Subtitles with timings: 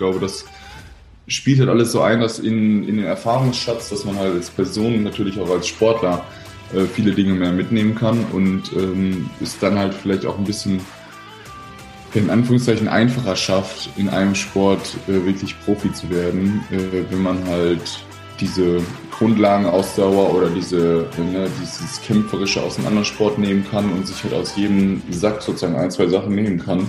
[0.00, 0.44] glaube, das
[1.28, 5.04] spielt halt alles so ein, dass in, in den Erfahrungsschatz, dass man halt als Person,
[5.04, 6.24] natürlich auch als Sportler,
[6.74, 10.80] äh, viele Dinge mehr mitnehmen kann und ähm, es dann halt vielleicht auch ein bisschen
[12.14, 17.44] in Anführungszeichen einfacher schafft, in einem Sport äh, wirklich Profi zu werden, äh, wenn man
[17.46, 18.04] halt
[18.40, 18.80] diese
[19.10, 24.32] Grundlagenausdauer oder diese, ne, dieses Kämpferische aus einem anderen Sport nehmen kann und sich halt
[24.32, 26.88] aus jedem Sack sozusagen ein, zwei Sachen nehmen kann.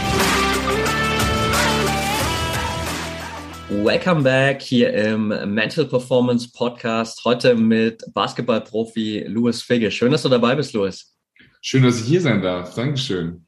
[3.71, 7.23] Welcome back hier im Mental Performance Podcast.
[7.23, 9.89] Heute mit Basketballprofi Louis Figge.
[9.89, 11.15] Schön, dass du dabei bist, Louis.
[11.61, 12.75] Schön, dass ich hier sein darf.
[12.75, 13.45] Dankeschön.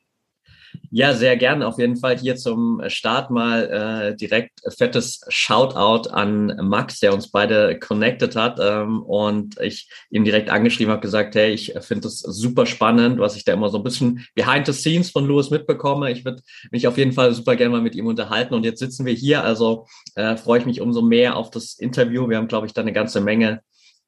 [0.95, 1.65] Ja, sehr gerne.
[1.65, 7.31] Auf jeden Fall hier zum Start mal äh, direkt fettes Shoutout an Max, der uns
[7.31, 12.19] beide connected hat ähm, und ich ihm direkt angeschrieben habe, gesagt, hey, ich finde das
[12.19, 16.11] super spannend, was ich da immer so ein bisschen behind the scenes von Louis mitbekomme.
[16.11, 19.07] Ich würde mich auf jeden Fall super gerne mal mit ihm unterhalten und jetzt sitzen
[19.07, 22.29] wir hier, also äh, freue ich mich umso mehr auf das Interview.
[22.29, 23.63] Wir haben, glaube ich, da eine ganze Menge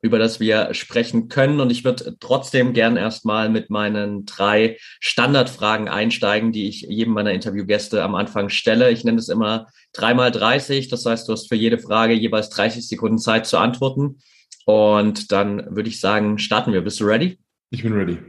[0.06, 1.60] über das wir sprechen können.
[1.60, 7.32] Und ich würde trotzdem gern erstmal mit meinen drei Standardfragen einsteigen, die ich jedem meiner
[7.32, 8.92] Interviewgäste am Anfang stelle.
[8.92, 10.90] Ich nenne es immer dreimal 30.
[10.90, 14.20] Das heißt, du hast für jede Frage jeweils 30 Sekunden Zeit zu antworten.
[14.66, 16.82] Und dann würde ich sagen, starten wir.
[16.82, 17.40] Bist du ready?
[17.72, 18.20] Ich bin ready.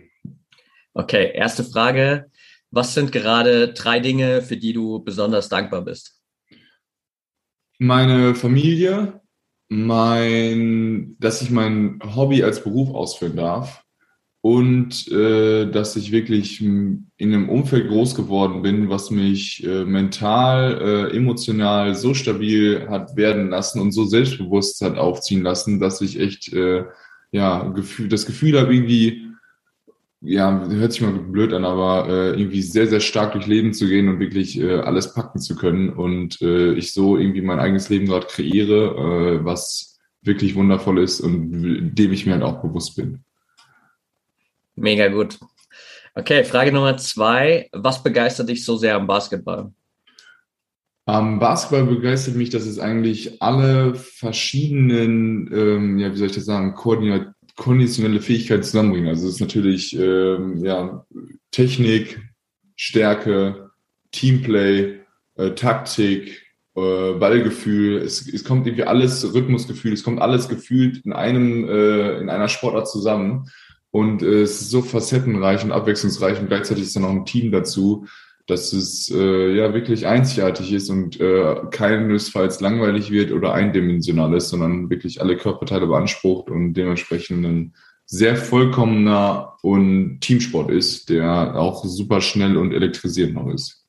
[0.94, 2.30] Okay, erste Frage.
[2.70, 6.22] Was sind gerade drei Dinge, für die du besonders dankbar bist?
[7.78, 9.20] Meine Familie,
[9.68, 13.82] mein, dass ich mein Hobby als Beruf ausführen darf
[14.40, 20.80] und äh, dass ich wirklich in einem Umfeld groß geworden bin, was mich äh, mental,
[21.10, 26.20] äh, emotional so stabil hat werden lassen und so selbstbewusst hat aufziehen lassen, dass ich
[26.20, 26.84] echt äh,
[27.32, 29.26] ja Gefühl, das Gefühl habe irgendwie
[30.20, 33.86] ja, hört sich mal blöd an, aber äh, irgendwie sehr, sehr stark durch Leben zu
[33.86, 37.88] gehen und wirklich äh, alles packen zu können und äh, ich so irgendwie mein eigenes
[37.88, 42.96] Leben gerade kreiere, äh, was wirklich wundervoll ist und dem ich mir halt auch bewusst
[42.96, 43.22] bin.
[44.74, 45.38] Mega gut.
[46.14, 47.68] Okay, Frage Nummer zwei.
[47.72, 49.70] Was begeistert dich so sehr am Basketball?
[51.04, 56.46] Am Basketball begeistert mich, dass es eigentlich alle verschiedenen, ähm, ja, wie soll ich das
[56.46, 59.08] sagen, Koordinat konditionelle Fähigkeiten zusammenbringen.
[59.08, 61.06] Also es ist natürlich ähm, ja,
[61.50, 62.20] Technik,
[62.76, 63.70] Stärke,
[64.12, 65.00] Teamplay,
[65.36, 66.42] äh, Taktik,
[66.76, 67.98] äh, Ballgefühl.
[67.98, 72.48] Es, es kommt irgendwie alles, Rhythmusgefühl, es kommt alles gefühlt in einem, äh, in einer
[72.48, 73.50] Sportart zusammen.
[73.90, 77.50] Und äh, es ist so facettenreich und abwechslungsreich und gleichzeitig ist dann noch ein Team
[77.50, 78.06] dazu,
[78.46, 84.50] dass es äh, ja wirklich einzigartig ist und äh, keinesfalls langweilig wird oder eindimensional ist,
[84.50, 87.74] sondern wirklich alle Körperteile beansprucht und dementsprechend ein
[88.04, 93.84] sehr vollkommener und Teamsport ist, der auch super schnell und elektrisierend noch ist.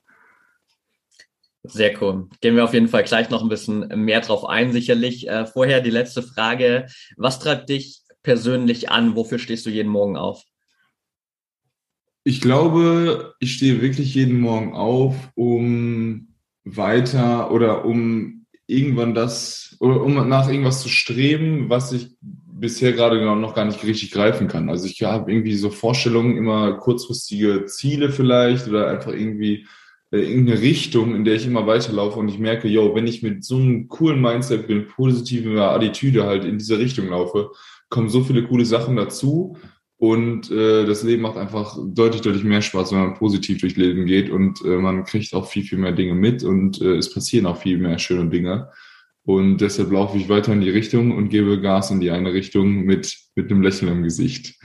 [1.64, 2.28] Sehr cool.
[2.42, 5.28] Gehen wir auf jeden Fall gleich noch ein bisschen mehr drauf ein, sicherlich.
[5.28, 6.88] Äh, vorher die letzte Frage.
[7.18, 9.16] Was treibt dich persönlich an?
[9.16, 10.44] Wofür stehst du jeden Morgen auf?
[12.28, 16.28] Ich glaube, ich stehe wirklich jeden Morgen auf, um
[16.66, 23.24] weiter oder um irgendwann das oder um nach irgendwas zu streben, was ich bisher gerade
[23.38, 24.70] noch gar nicht richtig greifen kann.
[24.70, 29.66] Also ich habe irgendwie so Vorstellungen, immer kurzfristige Ziele vielleicht oder einfach irgendwie
[30.12, 33.46] äh, irgendeine Richtung, in der ich immer weiterlaufe und ich merke, yo, wenn ich mit
[33.46, 37.52] so einem coolen Mindset, mit positiver Attitüde halt in diese Richtung laufe,
[37.88, 39.56] kommen so viele coole Sachen dazu
[40.00, 44.06] und äh, das Leben macht einfach deutlich, deutlich mehr Spaß, wenn man positiv durch Leben
[44.06, 47.48] geht und äh, man kriegt auch viel, viel mehr Dinge mit und äh, es passieren
[47.48, 48.70] auch viel mehr schöne Dinge.
[49.24, 52.86] Und deshalb laufe ich weiter in die Richtung und gebe Gas in die eine Richtung
[52.86, 54.56] mit, mit einem Lächeln im Gesicht.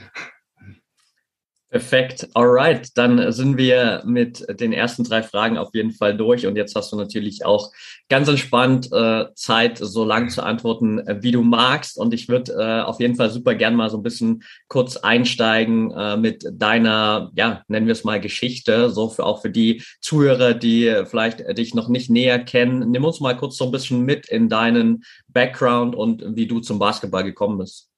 [1.73, 2.29] Perfekt.
[2.35, 6.45] Alright, dann sind wir mit den ersten drei Fragen auf jeden Fall durch.
[6.45, 7.71] Und jetzt hast du natürlich auch
[8.09, 11.97] ganz entspannt äh, Zeit, so lang zu antworten, äh, wie du magst.
[11.97, 15.89] Und ich würde äh, auf jeden Fall super gern mal so ein bisschen kurz einsteigen
[15.89, 20.53] äh, mit deiner, ja, nennen wir es mal Geschichte, so für auch für die Zuhörer,
[20.53, 22.91] die vielleicht dich noch nicht näher kennen.
[22.91, 26.77] Nimm uns mal kurz so ein bisschen mit in deinen Background und wie du zum
[26.77, 27.89] Basketball gekommen bist.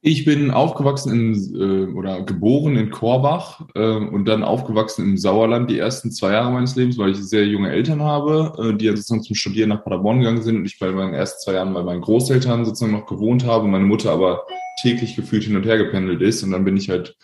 [0.00, 5.68] Ich bin aufgewachsen in, äh, oder geboren in Korbach äh, und dann aufgewachsen im Sauerland
[5.68, 9.24] die ersten zwei Jahre meines Lebens, weil ich sehr junge Eltern habe, äh, die sozusagen
[9.24, 12.00] zum Studieren nach Paderborn gegangen sind und ich bei meinen ersten zwei Jahren bei meinen
[12.00, 14.46] Großeltern sozusagen noch gewohnt habe, meine Mutter aber
[14.80, 16.44] täglich gefühlt hin und her gependelt ist.
[16.44, 17.16] Und dann bin ich halt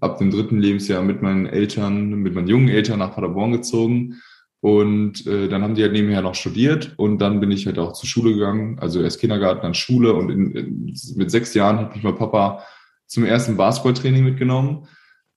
[0.00, 4.16] ab dem dritten Lebensjahr mit meinen Eltern, mit meinen jungen Eltern nach Paderborn gezogen
[4.60, 7.92] und äh, dann haben die halt nebenher noch studiert und dann bin ich halt auch
[7.92, 11.94] zur Schule gegangen, also erst Kindergarten, dann Schule und in, in, mit sechs Jahren hat
[11.94, 12.64] mich mein Papa
[13.06, 14.86] zum ersten Basketballtraining mitgenommen.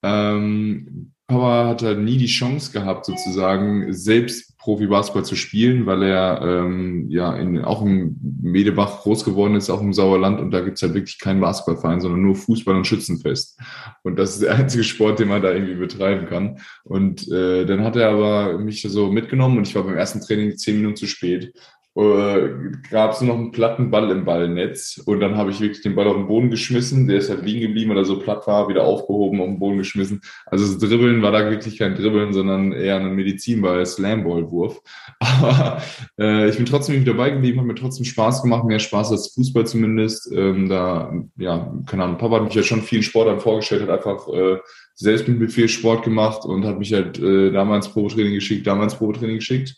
[0.04, 6.42] Ähm, Papa hat halt nie die Chance gehabt, sozusagen selbst Profi-Basketball zu spielen, weil er
[6.42, 10.84] ähm, ja in, auch im Medebach groß geworden ist, auch im Sauerland und da gibt's
[10.84, 13.60] halt wirklich keinen Basketballverein, sondern nur Fußball und Schützenfest.
[14.04, 16.60] Und das ist der einzige Sport, den man da irgendwie betreiben kann.
[16.84, 20.56] Und äh, dann hat er aber mich so mitgenommen und ich war beim ersten Training
[20.58, 21.54] zehn Minuten zu spät
[21.96, 22.50] äh,
[22.90, 26.08] gab es noch einen platten Ball im Ballnetz und dann habe ich wirklich den Ball
[26.08, 29.42] auf den Boden geschmissen, der ist halt liegen geblieben oder so platt war, wieder aufgehoben,
[29.42, 30.22] auf den Boden geschmissen.
[30.46, 34.80] Also das Dribbeln war da wirklich kein Dribbeln, sondern eher ein Medizinball, Slamball-Wurf.
[35.20, 35.82] Aber
[36.18, 39.68] äh, ich bin trotzdem dabei geblieben, hat mir trotzdem Spaß gemacht, mehr Spaß als Fußball
[39.68, 40.32] zumindest.
[40.34, 44.30] Ähm, da, ja, keine Ahnung, Papa hat mich ja schon vielen Sportlern vorgestellt, hat einfach
[44.30, 44.60] äh,
[44.96, 48.96] selbst mit mir viel Sport gemacht und hat mich halt äh, damals Probetraining geschickt, damals
[48.96, 49.76] Probetraining geschickt.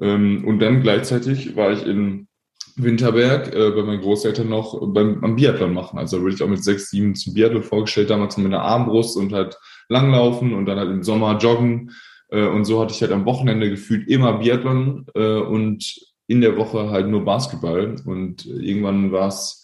[0.00, 2.28] Ähm, und dann gleichzeitig war ich in
[2.76, 5.98] Winterberg äh, bei meinen Großeltern noch beim, am Biathlon machen.
[5.98, 9.32] Also wurde ich auch mit sechs, sieben zum Biathlon vorgestellt, damals mit einer Armbrust und
[9.32, 9.56] halt
[9.88, 11.92] langlaufen und dann halt im Sommer joggen.
[12.30, 15.94] Äh, und so hatte ich halt am Wochenende gefühlt immer Biathlon äh, und
[16.26, 17.96] in der Woche halt nur Basketball.
[18.04, 19.63] Und irgendwann war es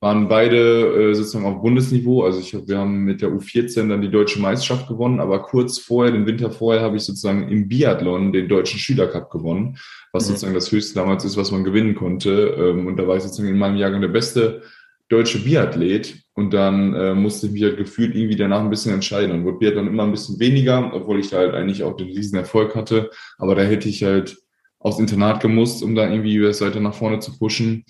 [0.00, 2.24] waren beide äh, sozusagen auf Bundesniveau.
[2.24, 6.12] Also ich, wir haben mit der U14 dann die deutsche Meisterschaft gewonnen, aber kurz vorher,
[6.12, 9.78] den Winter vorher, habe ich sozusagen im Biathlon den deutschen Schülercup gewonnen,
[10.12, 10.28] was mhm.
[10.28, 12.54] sozusagen das höchste damals ist, was man gewinnen konnte.
[12.58, 14.62] Ähm, und da war ich sozusagen in meinem Jahrgang der beste
[15.08, 16.16] deutsche Biathlet.
[16.34, 19.32] Und dann äh, musste ich mich halt gefühlt irgendwie danach ein bisschen entscheiden.
[19.32, 22.36] Und wurde Biathlon immer ein bisschen weniger, obwohl ich da halt eigentlich auch den riesen
[22.36, 23.10] Erfolg hatte.
[23.38, 24.36] Aber da hätte ich halt
[24.78, 27.84] aufs Internat gemusst, um da irgendwie weiter nach vorne zu pushen.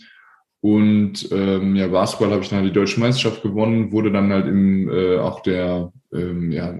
[0.66, 4.48] Und ähm, ja, Basketball habe ich dann halt die deutsche Meisterschaft gewonnen, wurde dann halt
[4.48, 6.74] im äh, auch der ähm, ja,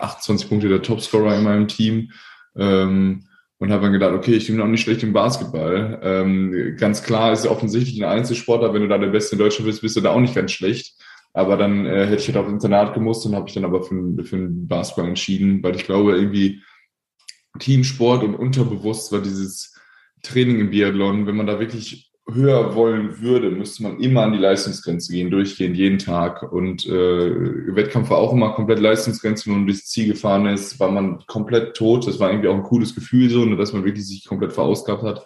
[0.00, 2.10] 28 Punkte der Topscorer in meinem Team.
[2.56, 3.22] Ähm,
[3.58, 6.00] und habe dann gedacht, okay, ich bin auch nicht schlecht im Basketball.
[6.02, 9.82] Ähm, ganz klar ist offensichtlich ein Einzelsportler, wenn du da der Beste in Deutschland bist,
[9.82, 10.96] bist du da auch nicht ganz schlecht.
[11.32, 14.24] Aber dann äh, hätte ich halt auf Internat gemusst und habe ich dann aber für,
[14.24, 16.60] für den Basketball entschieden, weil ich glaube, irgendwie
[17.60, 19.78] Teamsport und unterbewusst war dieses
[20.24, 24.38] Training im Biathlon, wenn man da wirklich höher wollen würde, müsste man immer an die
[24.38, 26.52] Leistungsgrenze gehen, durchgehend, jeden Tag.
[26.52, 30.90] Und äh, Wettkampf war auch immer komplett Leistungsgrenze, wenn man durchs Ziel gefahren ist, war
[30.90, 32.06] man komplett tot.
[32.06, 35.24] Das war irgendwie auch ein cooles Gefühl so, dass man wirklich sich komplett verausgabt hat.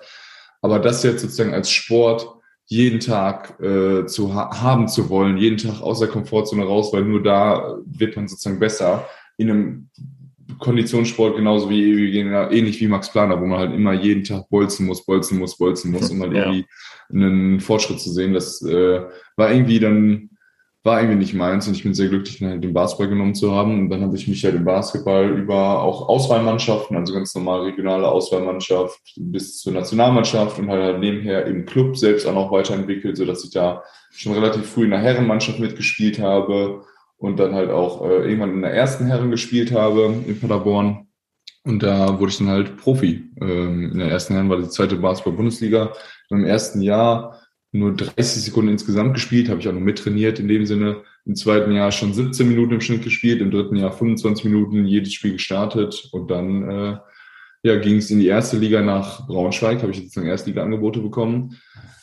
[0.60, 2.28] Aber das jetzt sozusagen als Sport
[2.66, 7.05] jeden Tag äh, zu ha haben zu wollen, jeden Tag aus der Komfortzone raus, weil
[7.05, 9.90] nur da wird man sozusagen besser in einem
[10.62, 14.87] Konditionssport genauso wie, wie ähnlich wie Max Planer, wo man halt immer jeden Tag bolzen
[14.87, 16.44] muss, bolzen muss, bolzen muss, um halt ja.
[16.44, 16.67] irgendwie
[17.12, 18.32] einen Fortschritt zu sehen.
[18.32, 19.03] Das äh,
[19.37, 20.31] war irgendwie dann
[20.85, 23.79] war irgendwie nicht meins und ich bin sehr glücklich, halt den Basketball genommen zu haben.
[23.79, 28.08] Und dann habe ich mich halt im Basketball über auch Auswahlmannschaften, also ganz normal regionale
[28.08, 33.25] Auswahlmannschaft bis zur Nationalmannschaft und halt, halt nebenher im Club selbst auch noch weiterentwickelt, so
[33.25, 36.82] dass ich da schon relativ früh in der Herrenmannschaft mitgespielt habe
[37.22, 41.06] und dann halt auch äh, irgendwann in der ersten Herren gespielt habe in Paderborn.
[41.62, 43.31] Und da wurde ich dann halt Profi.
[43.41, 45.93] Ähm, in der ersten Herren war die zweite Basketball-Bundesliga.
[46.31, 50.67] Im ersten Jahr nur 30 Sekunden insgesamt gespielt, habe ich auch noch mittrainiert in dem
[50.67, 51.02] Sinne.
[51.24, 55.12] Im zweiten Jahr schon 17 Minuten im Schnitt gespielt, im dritten Jahr 25 Minuten jedes
[55.12, 56.96] Spiel gestartet und dann äh,
[57.62, 61.56] ja, ging es in die erste Liga nach Braunschweig, habe ich jetzt ein Erstliga-Angebote bekommen.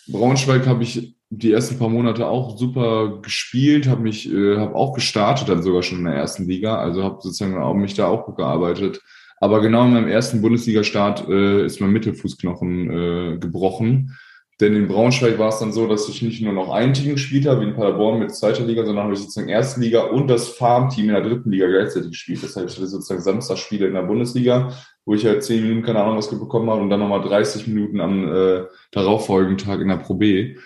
[0.08, 4.94] Braunschweig habe ich die ersten paar Monate auch super gespielt, habe mich, äh, habe auch
[4.94, 8.26] gestartet dann sogar schon in der ersten Liga, also habe sozusagen auch mich da auch
[8.26, 9.02] gut gearbeitet.
[9.38, 14.18] Aber genau in meinem ersten Bundesliga-Start äh, ist mein Mittelfußknochen äh, gebrochen.
[14.60, 17.46] Denn in Braunschweig war es dann so, dass ich nicht nur noch ein Team gespielt
[17.46, 20.50] habe, wie in Paderborn mit zweiter Liga, sondern habe ich sozusagen erste Liga und das
[20.50, 22.44] Farmteam in der dritten Liga gleichzeitig gespielt.
[22.44, 24.74] Das heißt, ich hatte sozusagen Samstagsspiele in der Bundesliga,
[25.06, 28.02] wo ich halt zehn Minuten, keine Ahnung, was bekommen habe und dann nochmal 30 Minuten
[28.02, 30.58] am äh, darauffolgenden Tag in der Pro B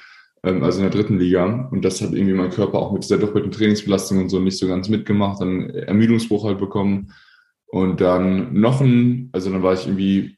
[0.43, 1.69] also in der dritten Liga.
[1.71, 4.67] Und das hat irgendwie mein Körper auch mit dieser doppelten Trainingsbelastung und so nicht so
[4.67, 5.41] ganz mitgemacht.
[5.41, 7.13] Dann Ermüdungsbruch halt bekommen.
[7.67, 10.37] Und dann noch ein, also dann war ich irgendwie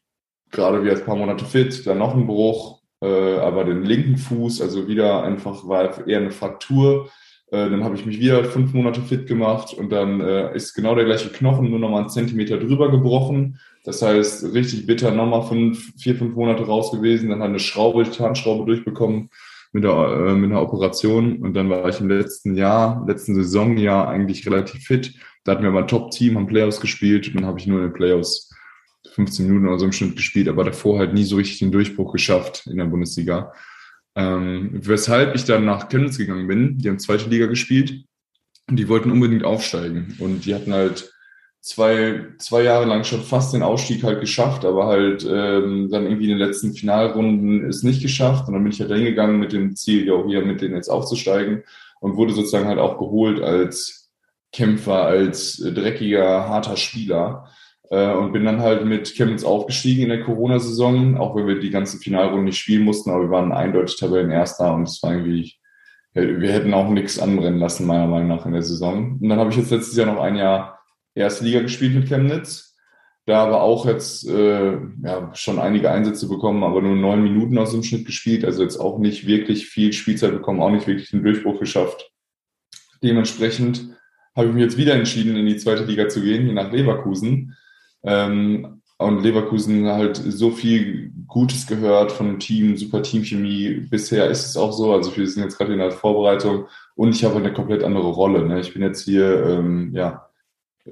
[0.51, 4.61] gerade wie ein paar Monate fit, dann noch ein Bruch, äh, aber den linken Fuß,
[4.61, 7.09] also wieder einfach war eher eine Fraktur.
[7.51, 10.95] Äh, dann habe ich mich wieder fünf Monate fit gemacht und dann äh, ist genau
[10.95, 13.59] der gleiche Knochen nur nochmal einen Zentimeter drüber gebrochen.
[13.83, 18.09] Das heißt, richtig bitter, nochmal fünf, vier, fünf Monate raus gewesen, dann hat eine Schraube,
[18.09, 19.29] Tarnschraube durchbekommen
[19.75, 24.07] mit, der, äh, mit einer Operation und dann war ich im letzten Jahr, letzten Saisonjahr
[24.07, 25.15] eigentlich relativ fit.
[25.43, 27.87] Da hatten wir mal ein Top-Team, haben Playoffs gespielt und dann habe ich nur in
[27.87, 28.55] den Playoffs
[29.15, 32.13] 15 Minuten oder so im Schnitt gespielt, aber davor halt nie so richtig den Durchbruch
[32.13, 33.51] geschafft in der Bundesliga.
[34.15, 36.77] Ähm, weshalb ich dann nach Chemnitz gegangen bin.
[36.77, 38.05] Die haben zweite Liga gespielt
[38.69, 40.15] und die wollten unbedingt aufsteigen.
[40.19, 41.13] Und die hatten halt
[41.65, 46.25] zwei, zwei Jahre lang schon fast den Ausstieg halt geschafft, aber halt ähm, dann irgendwie
[46.25, 48.47] in den letzten Finalrunden ist nicht geschafft.
[48.47, 51.63] Und dann bin ich halt hingegangen mit dem Ziel, ja, hier mit denen jetzt aufzusteigen
[52.01, 54.11] und wurde sozusagen halt auch geholt als
[54.53, 57.49] Kämpfer, als dreckiger, harter Spieler.
[57.89, 61.71] Äh, und bin dann halt mit Chemnitz aufgestiegen in der Corona-Saison, auch wenn wir die
[61.71, 65.55] ganzen Finalrunden nicht spielen mussten, aber wir waren eindeutig Tabellenerster und es war irgendwie,
[66.13, 69.17] wir hätten auch nichts anbrennen lassen, meiner Meinung nach, in der Saison.
[69.19, 70.74] Und dann habe ich jetzt letztes Jahr noch ein Jahr
[71.15, 72.75] erste Liga gespielt mit Chemnitz.
[73.27, 77.71] Da aber auch jetzt äh, ja, schon einige Einsätze bekommen, aber nur neun Minuten aus
[77.71, 81.23] dem Schnitt gespielt, also jetzt auch nicht wirklich viel Spielzeit bekommen, auch nicht wirklich den
[81.23, 82.11] Durchbruch geschafft.
[83.01, 83.95] Dementsprechend
[84.35, 87.55] habe ich mich jetzt wieder entschieden, in die zweite Liga zu gehen, hier nach Leverkusen
[88.03, 93.87] ähm, und Leverkusen halt so viel Gutes gehört von dem Team, super Teamchemie.
[93.89, 94.93] Bisher ist es auch so.
[94.93, 98.45] Also wir sind jetzt gerade in der Vorbereitung und ich habe eine komplett andere Rolle.
[98.45, 98.59] Ne?
[98.59, 100.24] Ich bin jetzt hier ähm, ja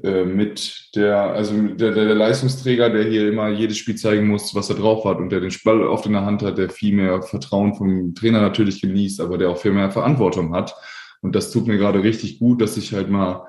[0.02, 4.70] mit der, also der, der, der Leistungsträger, der hier immer jedes Spiel zeigen muss, was
[4.70, 7.22] er drauf hat und der den Ball oft in der Hand hat, der viel mehr
[7.22, 10.74] Vertrauen vom Trainer natürlich genießt, aber der auch viel mehr Verantwortung hat.
[11.22, 13.46] Und das tut mir gerade richtig gut, dass ich halt mal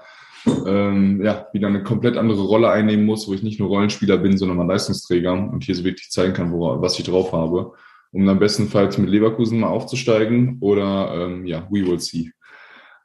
[0.66, 4.36] ähm, ja, wieder eine komplett andere Rolle einnehmen muss, wo ich nicht nur Rollenspieler bin,
[4.36, 7.72] sondern mal Leistungsträger und hier so wirklich zeigen kann, wo, was ich drauf habe,
[8.12, 12.30] um dann bestenfalls mit Leverkusen mal aufzusteigen oder ähm, ja, we will see.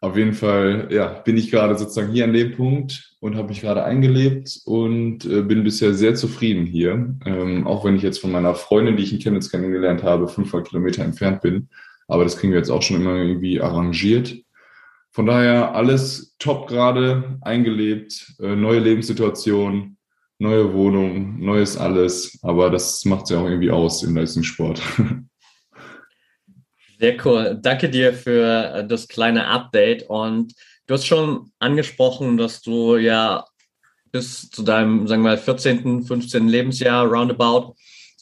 [0.01, 3.59] Auf jeden Fall, ja, bin ich gerade sozusagen hier an dem Punkt und habe mich
[3.59, 7.17] gerade eingelebt und äh, bin bisher sehr zufrieden hier.
[7.25, 10.69] Ähm, auch wenn ich jetzt von meiner Freundin, die ich in Chemnitz kennengelernt habe, 500
[10.69, 11.67] Kilometer entfernt bin.
[12.07, 14.37] Aber das kriegen wir jetzt auch schon immer irgendwie arrangiert.
[15.11, 19.97] Von daher alles top gerade eingelebt, äh, neue Lebenssituation,
[20.37, 22.39] neue Wohnung, neues alles.
[22.41, 24.81] Aber das macht es ja auch irgendwie aus im Leistungssport.
[26.99, 27.57] Sehr cool.
[27.61, 30.03] Danke dir für äh, das kleine Update.
[30.09, 30.53] Und
[30.85, 33.45] du hast schon angesprochen, dass du ja
[34.11, 36.49] bis zu deinem, sagen wir mal, 14., 15.
[36.49, 37.75] Lebensjahr roundabout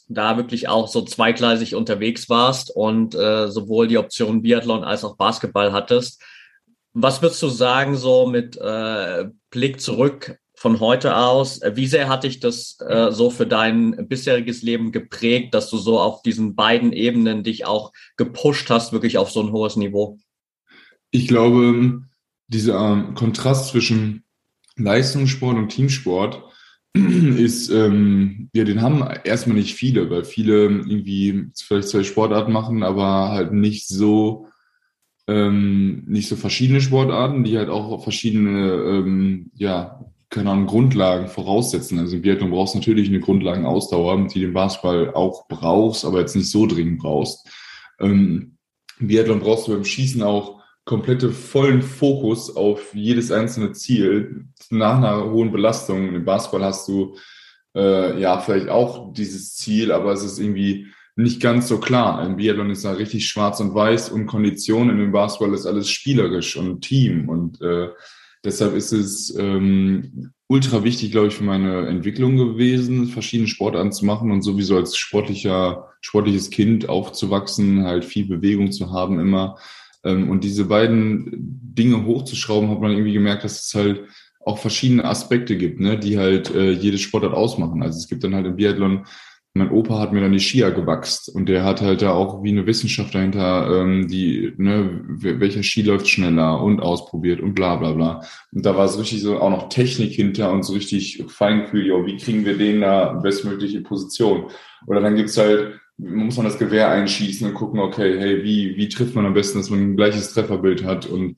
[0.08, 5.16] da wirklich auch so zweigleisig unterwegs warst und äh, sowohl die Option Biathlon als auch
[5.16, 6.22] Basketball hattest.
[6.94, 11.60] Was würdest du sagen, so mit äh, Blick zurück von heute aus?
[11.74, 16.00] Wie sehr hat dich das äh, so für dein bisheriges Leben geprägt, dass du so
[16.00, 20.18] auf diesen beiden Ebenen dich auch gepusht hast, wirklich auf so ein hohes Niveau?
[21.12, 22.02] Ich glaube,
[22.48, 24.24] dieser ähm, Kontrast zwischen
[24.76, 26.42] Leistungssport und Teamsport
[26.94, 32.82] ist, ähm, ja, den haben erstmal nicht viele, weil viele irgendwie vielleicht zwei Sportarten machen,
[32.82, 34.48] aber halt nicht so
[35.28, 40.00] ähm, nicht so verschiedene Sportarten, die halt auch verschiedene, ähm, ja,
[40.30, 41.98] keine Ahnung, Grundlagen voraussetzen.
[41.98, 46.36] Also im Biathlon brauchst du natürlich eine Grundlagenausdauer, die den Basketball auch brauchst, aber jetzt
[46.36, 47.48] nicht so dringend brauchst.
[47.98, 48.58] Ähm,
[49.00, 54.96] Im Biathlon brauchst du beim Schießen auch komplette vollen Fokus auf jedes einzelne Ziel nach
[54.96, 56.14] einer hohen Belastung.
[56.14, 57.16] Im Basketball hast du
[57.74, 62.24] äh, ja vielleicht auch dieses Ziel, aber es ist irgendwie nicht ganz so klar.
[62.24, 65.00] Im Biathlon ist da richtig schwarz und weiß und Konditionen.
[65.00, 67.28] Im Basketball ist alles spielerisch und Team.
[67.28, 67.88] Und äh,
[68.44, 74.06] deshalb ist es ähm, ultra wichtig, glaube ich, für meine Entwicklung gewesen, verschiedene Sportarten zu
[74.06, 79.58] machen und sowieso als sportlicher, sportliches Kind aufzuwachsen, halt viel Bewegung zu haben immer.
[80.04, 84.04] Ähm, und diese beiden Dinge hochzuschrauben, hat man irgendwie gemerkt, dass es halt
[84.40, 87.82] auch verschiedene Aspekte gibt, ne, die halt äh, jede Sportart ausmachen.
[87.82, 89.04] Also es gibt dann halt im Biathlon
[89.54, 92.50] mein Opa hat mir dann die Skier gewachst und der hat halt da auch wie
[92.50, 97.92] eine Wissenschaft dahinter, ähm, die, ne, welcher Ski läuft schneller und ausprobiert und bla bla
[97.92, 98.22] bla.
[98.52, 102.06] Und da war es richtig so auch noch Technik hinter und so richtig Feingefühl, jo,
[102.06, 104.50] wie kriegen wir den da bestmögliche Position?
[104.86, 108.88] Oder dann gibt's halt, muss man das Gewehr einschießen und gucken, okay, hey, wie, wie
[108.88, 111.36] trifft man am besten, dass man ein gleiches Trefferbild hat und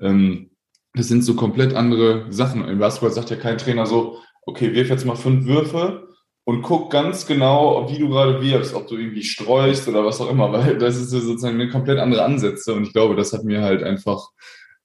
[0.00, 0.50] ähm,
[0.94, 2.68] das sind so komplett andere Sachen.
[2.68, 6.11] Im Basketball sagt ja kein Trainer so, okay, wirf jetzt mal fünf Würfe
[6.44, 10.30] und guck ganz genau, wie du gerade wirfst, ob du irgendwie streust oder was auch
[10.30, 13.62] immer, weil das ist sozusagen eine komplett andere Ansätze und ich glaube, das hat mir
[13.62, 14.28] halt einfach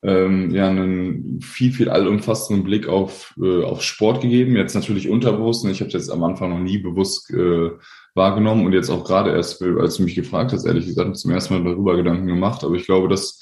[0.03, 4.55] ähm, ja einen viel, viel allumfassenden Blick auf, äh, auf Sport gegeben.
[4.55, 7.71] Jetzt natürlich unterbewusst und ich habe jetzt am Anfang noch nie bewusst äh,
[8.13, 11.55] wahrgenommen und jetzt auch gerade erst, als du mich gefragt hast, ehrlich gesagt, zum ersten
[11.55, 13.41] Mal darüber Gedanken gemacht, aber ich glaube, das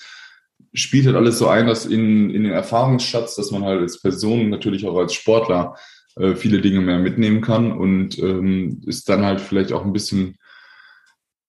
[0.73, 4.49] spielt halt alles so ein, dass in, in den Erfahrungsschatz, dass man halt als Person,
[4.49, 5.75] natürlich auch als Sportler
[6.15, 10.37] äh, viele Dinge mehr mitnehmen kann und ähm, ist dann halt vielleicht auch ein bisschen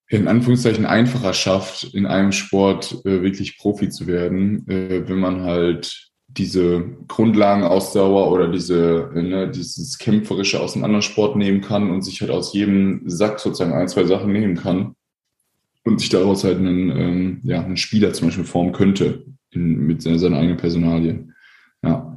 [0.08, 5.42] in Anführungszeichen einfacher schafft, in einem Sport äh, wirklich Profi zu werden, äh, wenn man
[5.42, 11.90] halt diese Grundlagenausdauer oder diese, äh, ne, dieses Kämpferische aus einem anderen Sport nehmen kann
[11.90, 14.94] und sich halt aus jedem Sack sozusagen ein, zwei Sachen nehmen kann
[15.84, 20.02] und sich daraus halt einen, ähm, ja, einen Spieler zum Beispiel formen könnte in, mit
[20.02, 21.34] seiner eigenen Personalien.
[21.82, 22.15] Ja.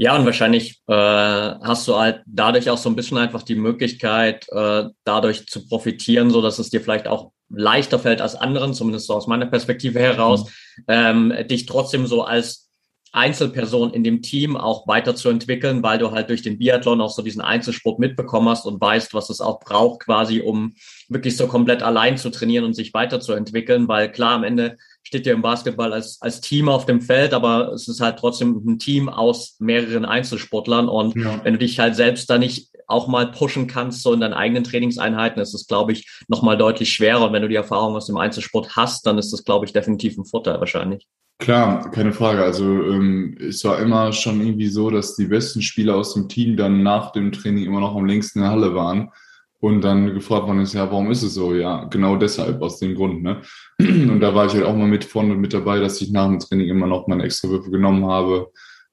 [0.00, 4.46] Ja, und wahrscheinlich äh, hast du halt dadurch auch so ein bisschen einfach die Möglichkeit,
[4.52, 9.08] äh, dadurch zu profitieren, so dass es dir vielleicht auch leichter fällt als anderen, zumindest
[9.08, 10.44] so aus meiner Perspektive heraus,
[10.76, 10.84] mhm.
[10.86, 12.68] ähm, dich trotzdem so als
[13.10, 17.40] Einzelperson in dem Team auch weiterzuentwickeln, weil du halt durch den Biathlon auch so diesen
[17.40, 20.74] Einzelsport mitbekommen hast und weißt, was es auch braucht, quasi, um
[21.08, 24.76] wirklich so komplett allein zu trainieren und sich weiterzuentwickeln, weil klar, am Ende
[25.08, 28.62] steht ja im Basketball als, als Team auf dem Feld, aber es ist halt trotzdem
[28.66, 31.40] ein Team aus mehreren Einzelsportlern und ja.
[31.42, 34.64] wenn du dich halt selbst da nicht auch mal pushen kannst, so in deinen eigenen
[34.64, 37.26] Trainingseinheiten, ist es, glaube ich, nochmal deutlich schwerer.
[37.26, 40.16] Und wenn du die Erfahrung aus dem Einzelsport hast, dann ist das, glaube ich, definitiv
[40.18, 41.06] ein Vorteil wahrscheinlich.
[41.38, 42.42] Klar, keine Frage.
[42.42, 46.56] Also ähm, es war immer schon irgendwie so, dass die besten Spieler aus dem Team
[46.56, 49.10] dann nach dem Training immer noch am längsten in der Halle waren
[49.60, 51.54] und dann gefragt worden ist, ja, warum ist es so?
[51.54, 53.22] Ja, genau deshalb, aus dem Grund.
[53.22, 53.42] Ne?
[53.78, 56.38] Und da war ich halt auch mal mit vorne mit dabei, dass ich nach dem
[56.38, 58.50] Training immer noch meine Extrawürfe genommen habe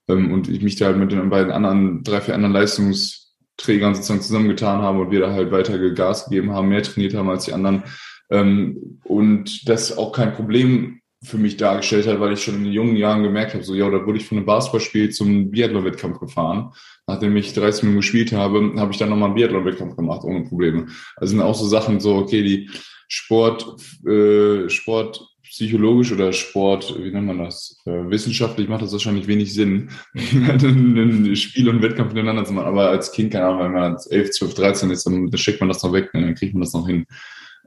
[0.08, 4.22] ähm, und ich mich da halt mit den beiden anderen, drei, vier anderen Leistungsträgern sozusagen
[4.22, 7.54] zusammengetan habe und wir da halt weiter Gas gegeben haben, mehr trainiert haben als die
[7.54, 7.84] anderen.
[8.32, 12.96] Ähm, und das auch kein Problem für mich dargestellt hat, weil ich schon in jungen
[12.96, 16.72] Jahren gemerkt habe, so, ja, da wurde ich von einem Basketballspiel zum Biathlon-Wettkampf gefahren.
[17.08, 20.88] Nachdem ich 30 Minuten gespielt habe, habe ich dann nochmal einen Biathlon-Wettkampf gemacht, ohne Probleme.
[21.16, 22.70] Also sind auch so Sachen so, okay, die
[23.08, 23.66] Sport,
[24.08, 27.82] äh, Sport psychologisch oder Sport, wie nennt man das?
[27.86, 32.68] Äh, wissenschaftlich macht das wahrscheinlich wenig Sinn, ein Spiel und Wettkampf miteinander zu machen.
[32.68, 35.70] Aber als Kind, keine Ahnung, wenn man 11, 12, 13 ist, dann, dann schickt man
[35.70, 36.22] das noch weg, ne?
[36.22, 37.06] dann kriegt man das noch hin.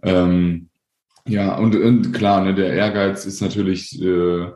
[0.03, 0.68] Ähm,
[1.29, 4.47] ja, und, und klar, ne, der Ehrgeiz ist natürlich äh,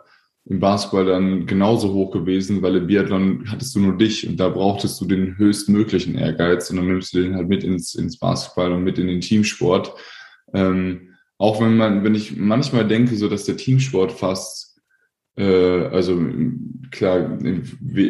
[0.45, 4.49] im Basketball dann genauso hoch gewesen, weil im Biathlon hattest du nur dich und da
[4.49, 8.73] brauchtest du den höchstmöglichen Ehrgeiz und dann nimmst du den halt mit ins, ins Basketball
[8.73, 9.95] und mit in den Teamsport.
[10.53, 14.72] Ähm, auch wenn man, wenn ich manchmal denke, so dass der Teamsport fast
[15.35, 16.21] also
[16.93, 17.65] klar, in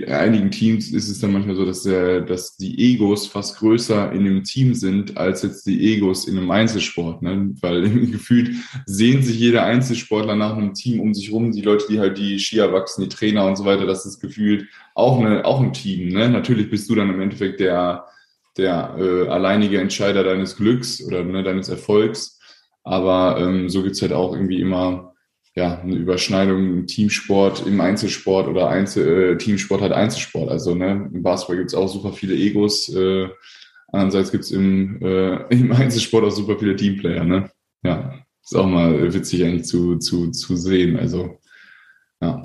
[0.09, 4.27] einigen Teams ist es dann manchmal so, dass, der, dass die Egos fast größer in
[4.27, 7.23] einem Team sind als jetzt die Egos in einem Einzelsport.
[7.23, 7.55] Ne?
[7.61, 8.51] Weil gefühlt
[8.85, 11.53] sehnt sich jeder Einzelsportler nach einem Team um sich rum.
[11.53, 14.67] Die Leute, die halt die Skier wachsen, die Trainer und so weiter, das ist gefühlt
[14.95, 16.09] auch, eine, auch ein Team.
[16.09, 16.29] Ne?
[16.29, 18.07] Natürlich bist du dann im Endeffekt der,
[18.57, 22.41] der äh, alleinige Entscheider deines Glücks oder ne, deines Erfolgs.
[22.83, 25.12] Aber ähm, so gibt's halt auch irgendwie immer
[25.55, 30.51] ja, eine Überschneidung im Teamsport, im Einzelsport oder Einzel, äh, Teamsport halt Einzelsport.
[30.51, 32.89] Also ne, im Basketball gibt's auch super viele Egos.
[32.89, 33.29] Äh,
[33.89, 37.25] andererseits gibt's im, äh, im Einzelsport auch super viele Teamplayer.
[37.25, 37.51] Ne?
[37.83, 40.99] Ja, ist auch mal witzig eigentlich zu, zu, zu sehen.
[40.99, 41.39] Also
[42.23, 42.45] ja.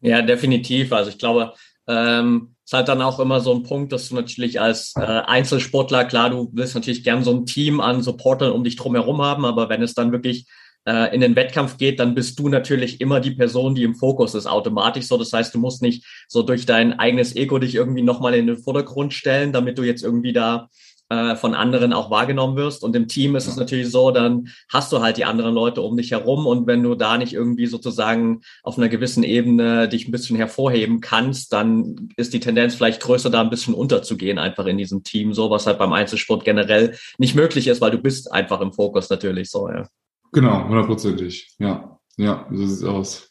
[0.00, 0.92] Ja, definitiv.
[0.92, 1.54] Also ich glaube,
[1.88, 6.04] ähm, ist halt dann auch immer so ein Punkt, dass du natürlich als äh, Einzelsportler,
[6.04, 9.68] klar, du willst natürlich gern so ein Team an Supportern um dich drumherum haben, aber
[9.68, 10.46] wenn es dann wirklich
[10.90, 14.34] äh, in den Wettkampf geht, dann bist du natürlich immer die Person, die im Fokus
[14.34, 15.16] ist, automatisch so.
[15.16, 18.58] Das heißt, du musst nicht so durch dein eigenes Ego dich irgendwie nochmal in den
[18.58, 20.68] Vordergrund stellen, damit du jetzt irgendwie da
[21.08, 22.82] äh, von anderen auch wahrgenommen wirst.
[22.82, 25.96] Und im Team ist es natürlich so, dann hast du halt die anderen Leute um
[25.96, 26.44] dich herum.
[26.46, 31.00] Und wenn du da nicht irgendwie sozusagen auf einer gewissen Ebene dich ein bisschen hervorheben
[31.00, 35.34] kannst, dann ist die Tendenz vielleicht größer, da ein bisschen unterzugehen, einfach in diesem Team.
[35.34, 39.08] So, was halt beim Einzelsport generell nicht möglich ist, weil du bist einfach im Fokus
[39.08, 39.86] natürlich so, ja.
[40.32, 41.54] Genau, hundertprozentig.
[41.58, 43.30] Ja, ja, so sieht es aus.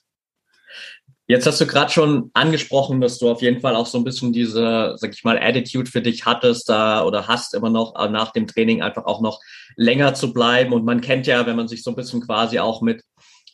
[1.27, 4.33] Jetzt hast du gerade schon angesprochen, dass du auf jeden Fall auch so ein bisschen
[4.33, 8.31] diese, sag ich mal, Attitude für dich hattest da oder hast immer noch äh, nach
[8.31, 9.39] dem Training einfach auch noch
[9.75, 10.73] länger zu bleiben.
[10.73, 13.03] Und man kennt ja, wenn man sich so ein bisschen quasi auch mit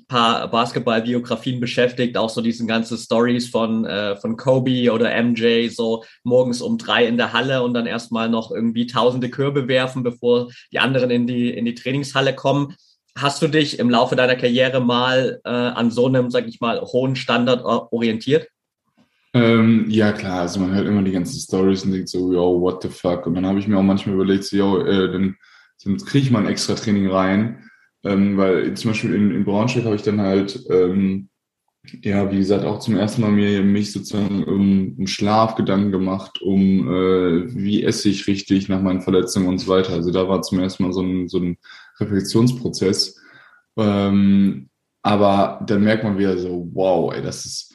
[0.07, 6.03] paar Basketball-Biografien beschäftigt, auch so diesen ganzen Stories von, äh, von Kobe oder MJ, so
[6.23, 10.49] morgens um drei in der Halle und dann erstmal noch irgendwie tausende Körbe werfen, bevor
[10.71, 12.75] die anderen in die, in die Trainingshalle kommen.
[13.17, 16.81] Hast du dich im Laufe deiner Karriere mal äh, an so einem, sag ich mal,
[16.81, 18.49] hohen Standard orientiert?
[19.33, 20.41] Ähm, ja, klar.
[20.41, 23.25] Also man hört immer die ganzen Stories und denkt so, yo, what the fuck?
[23.25, 25.35] Und dann habe ich mir auch manchmal überlegt, so, yo, äh, dann,
[25.83, 27.69] dann kriege ich mal ein extra Training rein.
[28.03, 31.29] Ähm, weil zum Beispiel in, in Braunschweig habe ich dann halt, ähm,
[32.01, 36.41] ja, wie gesagt, auch zum ersten Mal mir mich sozusagen um, um Schlaf Gedanken gemacht,
[36.41, 39.93] um äh, wie esse ich richtig nach meinen Verletzungen und so weiter.
[39.93, 41.57] Also da war zum ersten Mal so ein, so ein
[41.99, 43.19] Reflexionsprozess.
[43.77, 44.69] Ähm,
[45.01, 47.73] aber dann merkt man wieder so, wow, ey, das ist,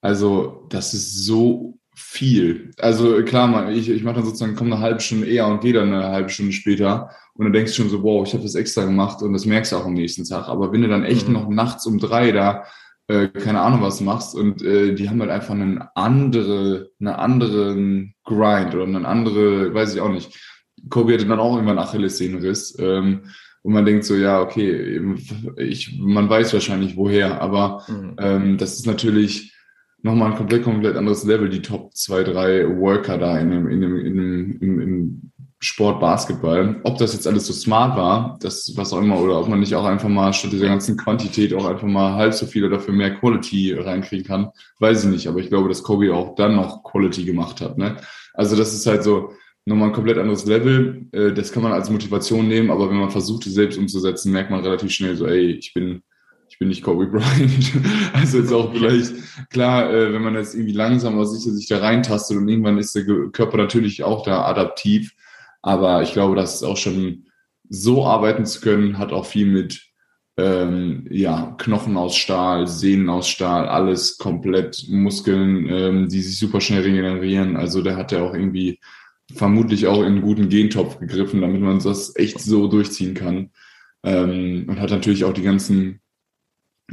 [0.00, 2.72] also, das ist so viel.
[2.78, 5.92] Also klar, ich, ich mache dann sozusagen, komme eine halbe Stunde eher und gehe dann
[5.92, 7.10] eine halbe Stunde später.
[7.34, 9.72] Und dann denkst du schon so, wow, ich habe das extra gemacht und das merkst
[9.72, 10.48] du auch am nächsten Tag.
[10.48, 11.34] Aber wenn du dann echt mhm.
[11.34, 12.64] noch nachts um drei da
[13.08, 18.14] äh, keine Ahnung was machst und äh, die haben halt einfach einen andere, eine anderen
[18.24, 20.38] Grind oder eine andere, weiß ich auch nicht.
[20.88, 22.76] Kobe hatte dann auch irgendwann Achillessehnenriss.
[22.78, 23.26] Ähm,
[23.62, 25.00] und man denkt so, ja, okay,
[25.56, 28.16] ich, man weiß wahrscheinlich woher, aber mhm.
[28.18, 29.54] ähm, das ist natürlich
[30.02, 33.80] nochmal ein komplett, komplett anderes Level, die Top 2, 3 Worker da in dem, in
[33.80, 36.80] dem, in dem, im, im Sport Basketball.
[36.82, 39.76] Ob das jetzt alles so smart war, das was auch immer, oder ob man nicht
[39.76, 42.90] auch einfach mal statt dieser ganzen Quantität auch einfach mal halb so viel oder für
[42.90, 45.28] mehr Quality reinkriegen kann, weiß ich nicht.
[45.28, 47.78] Aber ich glaube, dass Kobe auch dann noch Quality gemacht hat.
[47.78, 47.96] Ne?
[48.34, 51.06] Also das ist halt so nochmal ein komplett anderes Level.
[51.12, 54.50] Äh, das kann man als Motivation nehmen, aber wenn man versucht, es selbst umzusetzen, merkt
[54.50, 56.02] man relativ schnell so, ey, ich bin
[56.52, 57.72] ich bin nicht Kobe Bryant.
[58.12, 59.14] Also jetzt auch vielleicht,
[59.48, 62.94] klar, äh, wenn man jetzt irgendwie langsam aber sicher sich da reintastet und irgendwann ist
[62.94, 65.14] der Körper natürlich auch da adaptiv.
[65.62, 67.26] Aber ich glaube, dass auch schon
[67.70, 69.80] so arbeiten zu können, hat auch viel mit
[70.36, 76.60] ähm, ja, Knochen aus Stahl, Sehnen aus Stahl, alles komplett Muskeln, ähm, die sich super
[76.60, 77.56] schnell regenerieren.
[77.56, 78.78] Also da hat er auch irgendwie
[79.34, 83.50] vermutlich auch in einen guten Gentopf gegriffen, damit man das echt so durchziehen kann.
[84.04, 86.00] Ähm, und hat natürlich auch die ganzen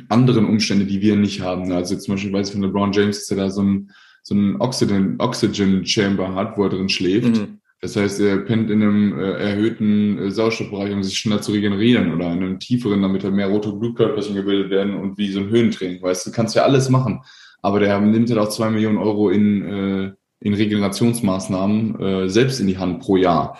[0.07, 1.71] anderen Umstände, die wir nicht haben.
[1.71, 3.91] Also zum Beispiel weiß ich von LeBron James, dass er da so ein,
[4.23, 7.35] so ein Oxygen, Oxygen Chamber hat, wo er drin schläft.
[7.35, 7.59] Mhm.
[7.81, 12.13] Das heißt, er pennt in einem äh, erhöhten äh, Sauerstoffbereich, um sich schneller zu regenerieren
[12.13, 15.49] oder in einem tieferen, damit halt mehr rote Blutkörperchen gebildet werden und wie so ein
[15.49, 16.01] Höhentraining.
[16.01, 17.21] Weißt du, kannst ja alles machen.
[17.61, 22.67] Aber der nimmt halt auch zwei Millionen Euro in, äh, in Regenerationsmaßnahmen äh, selbst in
[22.67, 23.59] die Hand pro Jahr.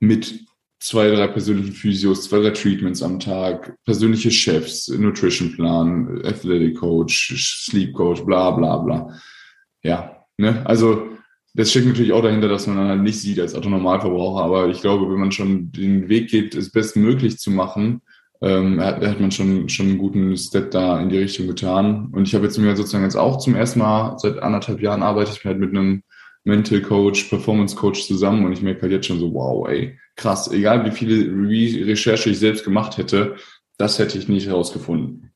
[0.00, 0.44] Mit
[0.80, 7.34] zwei, drei persönlichen Physios, zwei, drei Treatments am Tag, persönliche Chefs, Nutrition Plan, Athletic Coach,
[7.66, 9.18] Sleep Coach, bla bla bla.
[9.82, 10.64] Ja, ne?
[10.66, 11.08] Also
[11.54, 14.80] das steckt natürlich auch dahinter, dass man dann halt nicht sieht als Autonormalverbraucher, aber ich
[14.80, 18.02] glaube, wenn man schon den Weg geht, es bestmöglich zu machen,
[18.44, 22.10] ähm, hat, hat man schon, schon einen guten Step da in die Richtung getan.
[22.12, 25.32] Und ich habe jetzt mir sozusagen jetzt auch zum ersten Mal seit anderthalb Jahren arbeite
[25.32, 26.02] ich halt mit einem
[26.44, 30.52] Mental Coach, Performance Coach zusammen und ich merke halt jetzt schon so, wow, ey, krass,
[30.52, 33.36] egal wie viele Recherche ich selbst gemacht hätte,
[33.78, 35.32] das hätte ich nicht herausgefunden.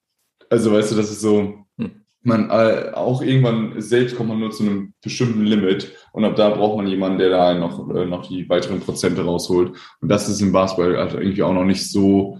[0.50, 1.90] Also weißt du, das ist so, hm
[2.22, 6.50] man äh, auch irgendwann selbst kommt man nur zu einem bestimmten Limit und ab da
[6.50, 9.72] braucht man jemanden, der da noch, äh, noch die weiteren Prozente rausholt.
[10.00, 12.38] Und das ist im Basketball halt irgendwie auch noch nicht so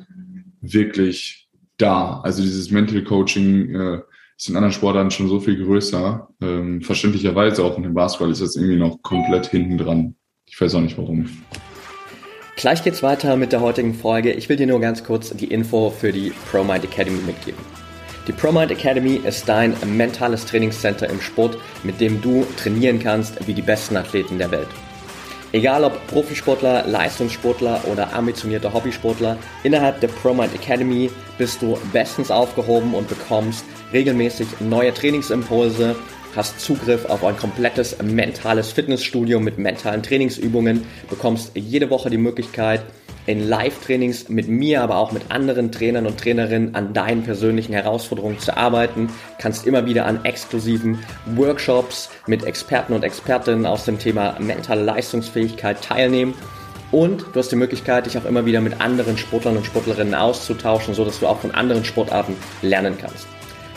[0.61, 2.21] wirklich da.
[2.21, 4.01] Also dieses Mental Coaching äh,
[4.37, 6.29] ist in anderen Sportarten schon so viel größer.
[6.40, 10.14] Ähm, verständlicherweise auch in dem Basketball ist das irgendwie noch komplett hinten dran.
[10.47, 11.29] Ich weiß auch nicht warum.
[12.57, 14.33] Gleich geht's weiter mit der heutigen Folge.
[14.33, 17.61] Ich will dir nur ganz kurz die Info für die ProMind Academy mitgeben.
[18.27, 23.55] Die ProMind Academy ist dein mentales Trainingscenter im Sport, mit dem du trainieren kannst wie
[23.55, 24.68] die besten Athleten der Welt.
[25.53, 32.93] Egal ob Profisportler, Leistungssportler oder ambitionierter Hobbysportler, innerhalb der ProMind Academy bist du bestens aufgehoben
[32.93, 35.97] und bekommst regelmäßig neue Trainingsimpulse,
[36.37, 42.83] hast Zugriff auf ein komplettes mentales Fitnessstudio mit mentalen Trainingsübungen, bekommst jede Woche die Möglichkeit,
[43.29, 48.38] in Live-Trainings mit mir, aber auch mit anderen Trainern und Trainerinnen an deinen persönlichen Herausforderungen
[48.38, 49.11] zu arbeiten.
[49.38, 50.99] Kannst immer wieder an exklusiven
[51.37, 56.35] Workshops mit Experten und Expertinnen aus dem Thema mentale Leistungsfähigkeit teilnehmen.
[56.91, 60.95] Und du hast die Möglichkeit, dich auch immer wieder mit anderen Sportlern und Sportlerinnen auszutauschen,
[60.95, 63.29] sodass du auch von anderen Sportarten lernen kannst.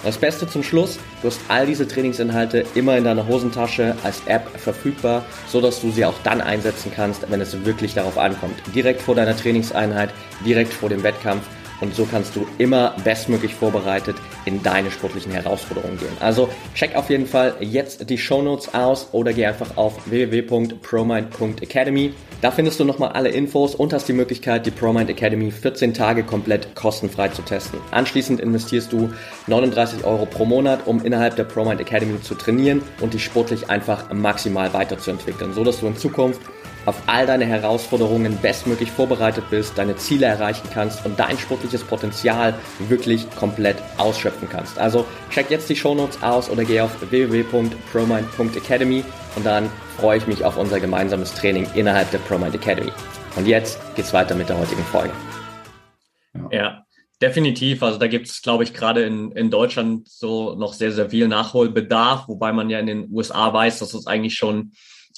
[0.03, 4.49] Das Beste zum Schluss, du hast all diese Trainingsinhalte immer in deiner Hosentasche als App
[4.59, 8.55] verfügbar, so dass du sie auch dann einsetzen kannst, wenn es wirklich darauf ankommt.
[8.73, 10.09] Direkt vor deiner Trainingseinheit,
[10.43, 11.43] direkt vor dem Wettkampf
[11.81, 14.15] und so kannst du immer bestmöglich vorbereitet
[14.45, 16.11] in deine sportlichen Herausforderungen gehen.
[16.19, 22.13] Also check auf jeden Fall jetzt die Show Notes aus oder geh einfach auf www.promind.academy.
[22.41, 26.23] Da findest du nochmal alle Infos und hast die Möglichkeit, die ProMind Academy 14 Tage
[26.23, 27.79] komplett kostenfrei zu testen.
[27.91, 29.11] Anschließend investierst du
[29.45, 34.11] 39 Euro pro Monat, um innerhalb der ProMind Academy zu trainieren und dich sportlich einfach
[34.11, 36.41] maximal weiterzuentwickeln, so dass du in Zukunft
[36.85, 42.53] auf all deine Herausforderungen bestmöglich vorbereitet bist, deine Ziele erreichen kannst und dein sportliches Potenzial
[42.89, 44.79] wirklich komplett ausschöpfen kannst.
[44.79, 49.03] Also check jetzt die Shownotes aus oder geh auf www.promind.academy
[49.35, 52.91] und dann freue ich mich auf unser gemeinsames Training innerhalb der ProMind Academy.
[53.35, 55.13] Und jetzt geht's weiter mit der heutigen Folge.
[56.51, 56.83] Ja.
[57.21, 57.83] Definitiv.
[57.83, 61.27] Also da gibt es, glaube ich, gerade in, in Deutschland so noch sehr, sehr viel
[61.27, 64.71] Nachholbedarf, wobei man ja in den USA weiß, dass es eigentlich schon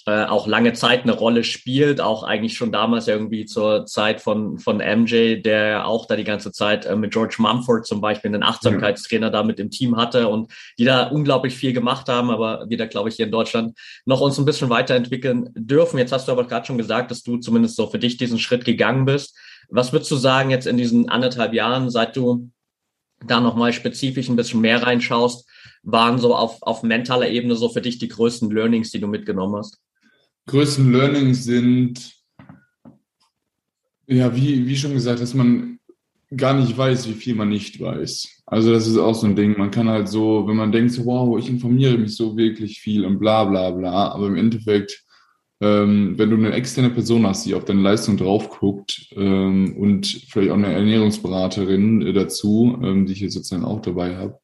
[0.05, 4.57] äh, auch lange Zeit eine Rolle spielt, auch eigentlich schon damals irgendwie zur Zeit von,
[4.57, 8.43] von MJ, der auch da die ganze Zeit äh, mit George Mumford zum Beispiel einen
[8.43, 12.87] Achtsamkeitstrainer da mit im Team hatte und die da unglaublich viel gemacht haben, aber wieder,
[12.87, 15.97] glaube ich, hier in Deutschland noch uns ein bisschen weiterentwickeln dürfen.
[15.97, 18.65] Jetzt hast du aber gerade schon gesagt, dass du zumindest so für dich diesen Schritt
[18.65, 19.37] gegangen bist.
[19.69, 22.51] Was würdest du sagen jetzt in diesen anderthalb Jahren, seit du
[23.25, 25.47] da nochmal spezifisch ein bisschen mehr reinschaust,
[25.83, 29.57] waren so auf, auf mentaler Ebene so für dich die größten Learnings, die du mitgenommen
[29.57, 29.83] hast?
[30.47, 32.13] größten Learnings sind,
[34.07, 35.79] ja, wie, wie schon gesagt, dass man
[36.35, 38.41] gar nicht weiß, wie viel man nicht weiß.
[38.45, 39.57] Also das ist auch so ein Ding.
[39.57, 43.05] Man kann halt so, wenn man denkt, so, wow, ich informiere mich so wirklich viel
[43.05, 45.03] und bla bla bla, aber im Endeffekt,
[45.61, 50.07] ähm, wenn du eine externe Person hast, die auf deine Leistung drauf guckt ähm, und
[50.29, 54.39] vielleicht auch eine Ernährungsberaterin äh, dazu, ähm, die ich jetzt sozusagen auch dabei habe,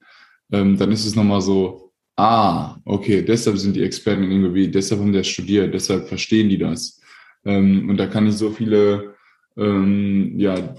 [0.51, 5.01] ähm, dann ist es nochmal so, ah, okay, deshalb sind die Experten in Gebiet, deshalb
[5.01, 6.99] haben die das studiert, deshalb verstehen die das.
[7.45, 9.15] Ähm, und da kann ich so viele
[9.57, 10.75] ähm, ja,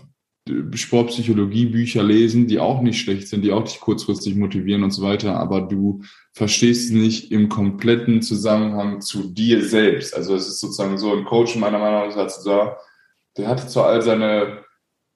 [0.72, 5.36] Sportpsychologie-Bücher lesen, die auch nicht schlecht sind, die auch dich kurzfristig motivieren und so weiter,
[5.36, 6.02] aber du
[6.32, 10.14] verstehst nicht im kompletten Zusammenhang zu dir selbst.
[10.14, 12.76] Also es ist sozusagen so, ein Coach meiner Meinung nach hat da,
[13.36, 14.64] der hatte zwar all seine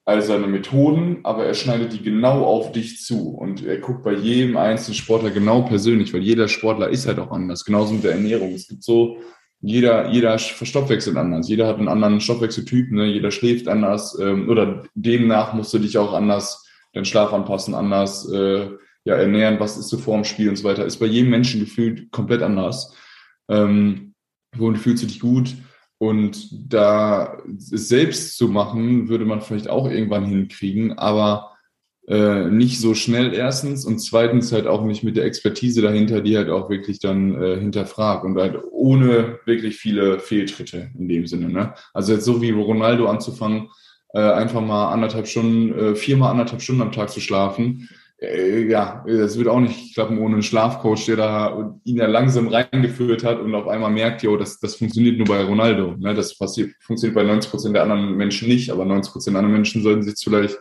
[0.06, 4.12] all seine Methoden, aber er schneidet die genau auf dich zu und er guckt bei
[4.12, 7.64] jedem einzelnen Sportler genau persönlich, weil jeder Sportler ist halt auch anders.
[7.64, 8.52] Genauso mit der Ernährung.
[8.52, 9.16] Es gibt so,
[9.62, 11.48] jeder, jeder verstoffwechselt anders.
[11.48, 13.06] Jeder hat einen anderen Stoffwechseltyp, ne?
[13.06, 18.30] jeder schläft anders ähm, oder demnach musst du dich auch anders, deinen Schlaf anpassen, anders
[18.30, 18.68] äh,
[19.04, 20.84] ja, ernähren, was ist so vor dem Spiel und so weiter.
[20.84, 22.94] Ist bei jedem Menschen gefühlt komplett anders.
[23.48, 24.14] Ähm,
[24.54, 25.54] wo fühlst du dich gut?
[26.04, 31.52] Und da es selbst zu machen, würde man vielleicht auch irgendwann hinkriegen, aber
[32.06, 36.36] äh, nicht so schnell erstens und zweitens halt auch nicht mit der Expertise dahinter, die
[36.36, 41.48] halt auch wirklich dann äh, hinterfragt und halt ohne wirklich viele Fehltritte in dem Sinne.
[41.48, 41.72] Ne?
[41.94, 43.70] Also jetzt so wie Ronaldo anzufangen,
[44.12, 47.88] äh, einfach mal anderthalb Stunden, äh, viermal anderthalb Stunden am Tag zu schlafen,
[48.20, 53.24] ja, das wird auch nicht klappen ohne einen Schlafcoach, der da ihn ja langsam reingeführt
[53.24, 55.96] hat und auf einmal merkt, jo, das, das funktioniert nur bei Ronaldo.
[55.96, 56.14] Ne?
[56.14, 59.54] Das passiert, funktioniert bei 90 Prozent der anderen Menschen nicht, aber 90 Prozent der anderen
[59.54, 60.56] Menschen sollten sich vielleicht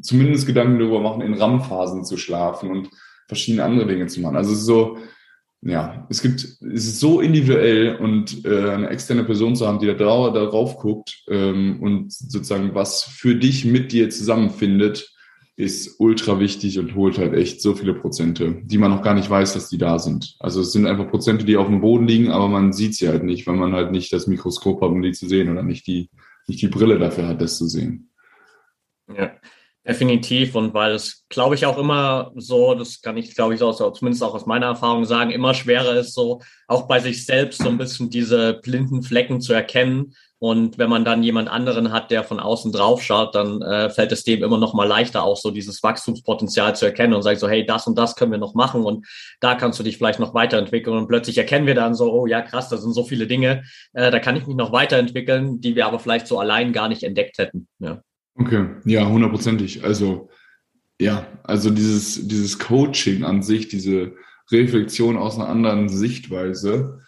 [0.00, 2.90] zumindest Gedanken darüber machen, in RAM-Phasen zu schlafen und
[3.28, 4.36] verschiedene andere Dinge zu machen.
[4.36, 4.98] Also es ist so,
[5.62, 9.86] ja, es gibt, es ist so individuell und äh, eine externe Person zu haben, die
[9.86, 15.12] da, drauf, da drauf guckt ähm, und sozusagen was für dich mit dir zusammenfindet,
[15.60, 19.28] ist ultra wichtig und holt halt echt so viele Prozente, die man noch gar nicht
[19.28, 20.36] weiß, dass die da sind.
[20.40, 23.22] Also es sind einfach Prozente, die auf dem Boden liegen, aber man sieht sie halt
[23.22, 26.10] nicht, weil man halt nicht das Mikroskop hat, um die zu sehen oder nicht die,
[26.48, 28.10] nicht die Brille dafür hat, das zu sehen.
[29.14, 29.32] Ja,
[29.90, 30.54] definitiv.
[30.54, 34.22] Und weil es, glaube ich, auch immer so, das kann ich, glaube ich, auch, zumindest
[34.22, 37.78] auch aus meiner Erfahrung sagen, immer schwerer ist, so auch bei sich selbst so ein
[37.78, 42.40] bisschen diese blinden Flecken zu erkennen und wenn man dann jemand anderen hat, der von
[42.40, 45.82] außen drauf schaut, dann äh, fällt es dem immer noch mal leichter, auch so dieses
[45.82, 49.06] Wachstumspotenzial zu erkennen und sagt so, hey, das und das können wir noch machen und
[49.40, 50.96] da kannst du dich vielleicht noch weiterentwickeln.
[50.96, 54.10] Und plötzlich erkennen wir dann so, oh ja, krass, da sind so viele Dinge, äh,
[54.10, 57.36] da kann ich mich noch weiterentwickeln, die wir aber vielleicht so allein gar nicht entdeckt
[57.36, 57.68] hätten.
[57.78, 58.00] Ja.
[58.40, 59.84] Okay, ja, hundertprozentig.
[59.84, 60.30] Also
[61.00, 64.12] ja, also dieses, dieses Coaching an sich, diese
[64.50, 67.00] Reflexion aus einer anderen Sichtweise,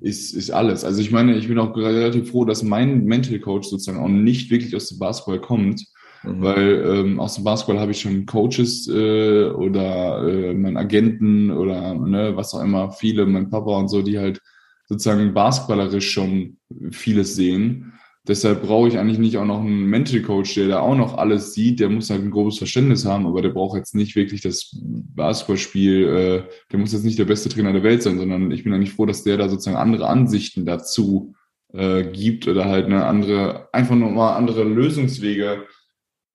[0.00, 0.84] ist, ist alles.
[0.84, 4.50] Also ich meine, ich bin auch relativ froh, dass mein Mental Coach sozusagen auch nicht
[4.50, 5.82] wirklich aus dem Basketball kommt,
[6.22, 6.42] mhm.
[6.42, 11.94] weil ähm, aus dem Basketball habe ich schon Coaches äh, oder äh, meinen Agenten oder
[11.94, 14.40] ne, was auch immer, viele, mein Papa und so, die halt
[14.86, 16.58] sozusagen basketballerisch schon
[16.90, 17.94] vieles sehen.
[18.28, 21.54] Deshalb brauche ich eigentlich nicht auch noch einen Mental Coach, der da auch noch alles
[21.54, 21.80] sieht.
[21.80, 26.06] Der muss halt ein grobes Verständnis haben, aber der braucht jetzt nicht wirklich das Basketballspiel.
[26.06, 28.92] Äh, der muss jetzt nicht der beste Trainer der Welt sein, sondern ich bin eigentlich
[28.92, 31.34] froh, dass der da sozusagen andere Ansichten dazu
[31.72, 35.64] äh, gibt oder halt eine andere, einfach nochmal andere Lösungswege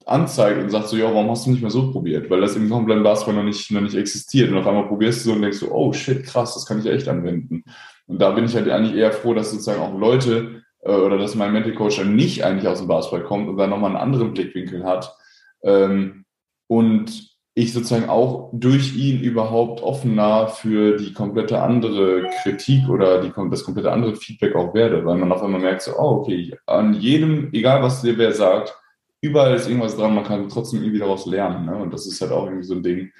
[0.05, 2.27] anzeigt und sagt so, ja, warum hast du nicht mehr so probiert?
[2.31, 4.51] Weil das im kompletten Basketball noch nicht, noch nicht existiert.
[4.51, 6.87] Und auf einmal probierst du so und denkst so, oh shit, krass, das kann ich
[6.87, 7.63] echt anwenden.
[8.07, 11.53] Und da bin ich halt eigentlich eher froh, dass sozusagen auch Leute oder dass mein
[11.53, 14.83] Mental Coach dann nicht eigentlich aus dem Basketball kommt und dann nochmal einen anderen Blickwinkel
[14.83, 15.15] hat.
[15.63, 16.25] Ähm,
[16.67, 23.31] und ich sozusagen auch durch ihn überhaupt offener für die komplette andere Kritik oder die,
[23.51, 26.95] das komplette andere Feedback auch werde, weil man auf einmal merkt so, oh, okay, an
[26.95, 28.75] jedem, egal was dir wer sagt,
[29.21, 31.65] überall ist irgendwas dran, man kann trotzdem irgendwie daraus lernen.
[31.67, 31.75] Ne?
[31.75, 33.11] Und das ist halt auch irgendwie so ein Ding.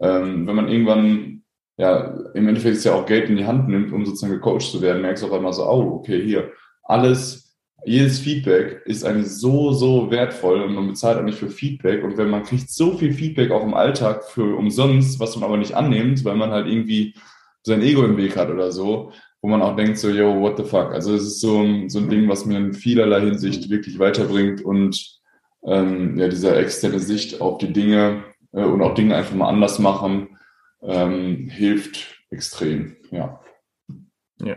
[0.00, 1.42] Ähm, wenn man irgendwann,
[1.76, 4.80] ja, im Endeffekt ist ja auch Geld in die Hand nimmt, um sozusagen gecoacht zu
[4.80, 9.72] werden, merkst du auf einmal so, oh, okay, hier, alles, jedes Feedback ist eigentlich so,
[9.72, 12.04] so wertvoll und man bezahlt eigentlich für Feedback.
[12.04, 15.56] Und wenn man kriegt so viel Feedback auch im Alltag für umsonst, was man aber
[15.56, 17.14] nicht annimmt, weil man halt irgendwie
[17.64, 20.64] sein Ego im Weg hat oder so, wo man auch denkt so, yo, what the
[20.64, 20.92] fuck?
[20.92, 24.62] Also es ist so ein, so ein Ding, was mir in vielerlei Hinsicht wirklich weiterbringt
[24.64, 25.20] und
[25.64, 29.78] ähm, ja, dieser externe Sicht auf die Dinge äh, und auch Dinge einfach mal anders
[29.78, 30.38] machen,
[30.82, 33.40] ähm, hilft extrem, ja.
[34.40, 34.56] ja.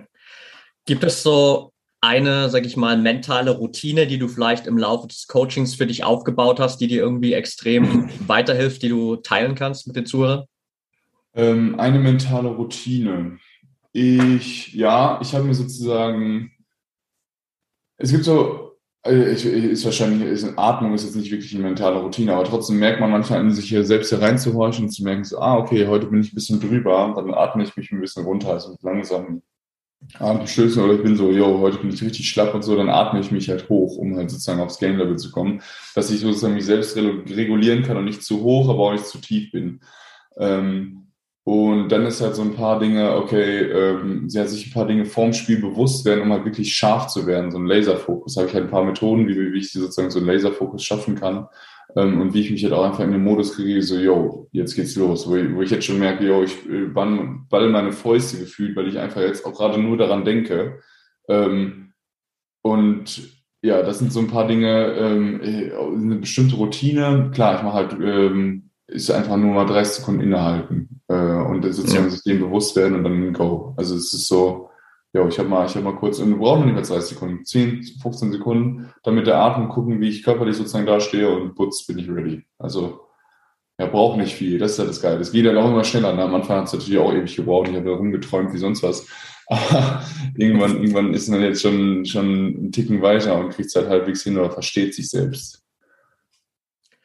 [0.86, 1.72] Gibt es so
[2.06, 6.04] eine, sag ich mal, mentale Routine, die du vielleicht im Laufe des Coachings für dich
[6.04, 10.46] aufgebaut hast, die dir irgendwie extrem weiterhilft, die du teilen kannst mit den Zuhörern?
[11.34, 13.40] Ähm, eine mentale Routine.
[13.92, 16.52] Ich, ja, ich habe mir sozusagen,
[17.98, 22.00] es gibt so, äh, ich, ist wahrscheinlich, ist, Atmung ist jetzt nicht wirklich eine mentale
[22.00, 25.24] Routine, aber trotzdem merkt man manchmal in sich hier selbst hier reinzuhorchen und zu merken,
[25.24, 28.26] so, ah, okay, heute bin ich ein bisschen drüber, dann atme ich mich ein bisschen
[28.26, 29.42] runter, also langsam
[30.20, 33.20] Atemstößen oder ich bin so, yo, heute bin ich richtig schlapp und so, dann atme
[33.20, 35.62] ich mich halt hoch, um halt sozusagen aufs Game-Level zu kommen,
[35.96, 39.18] dass ich sozusagen mich selbst regulieren kann und nicht zu hoch, aber auch nicht zu
[39.18, 39.82] tief bin.
[40.38, 41.06] Ähm,
[41.44, 45.06] und dann ist halt so ein paar Dinge, okay, ähm, ja, sich ein paar Dinge
[45.06, 48.36] vorm Spiel bewusst werden, um halt wirklich scharf zu werden, so ein Laserfokus.
[48.36, 51.48] habe ich halt ein paar Methoden, wie, wie ich sozusagen so einen Laserfokus schaffen kann.
[51.96, 54.76] Ähm, und wie ich mich halt auch einfach in den Modus kriege, so, yo, jetzt
[54.76, 55.30] geht's los.
[55.30, 58.88] Wo ich, wo ich jetzt schon merke, yo, ich äh, ball meine Fäuste gefühlt, weil
[58.88, 60.82] ich einfach jetzt auch gerade nur daran denke.
[61.30, 61.94] Ähm,
[62.62, 67.32] und ja, das sind so ein paar Dinge, ähm, äh, eine bestimmte Routine.
[67.34, 72.06] Klar, ich mache halt, ähm, ist einfach nur mal 30 Sekunden innehalten äh, und sozusagen
[72.06, 72.10] ja.
[72.10, 73.74] sich dem bewusst werden und dann go.
[73.78, 74.70] Also es ist so,
[75.16, 77.84] ja, ich habe mal, ich habe mal kurz, wir brauchen nicht mehr 30 Sekunden, 10,
[78.02, 82.10] 15 Sekunden, damit der Atem gucken, wie ich körperlich sozusagen dastehe und putz, bin ich
[82.10, 82.46] ready.
[82.60, 83.00] Also
[83.80, 85.20] ja, braucht nicht viel, das ist ja das Geile.
[85.20, 86.14] Das geht dann auch immer schneller.
[86.14, 86.24] Ne?
[86.24, 89.08] Am Anfang hat es natürlich auch ewig gebraucht, ich habe da rumgeträumt wie sonst was.
[89.48, 90.04] Aber
[90.36, 94.24] irgendwann, irgendwann ist man jetzt schon, schon einen Ticken weiter und kriegt es halt halbwegs
[94.24, 95.64] hin oder versteht sich selbst.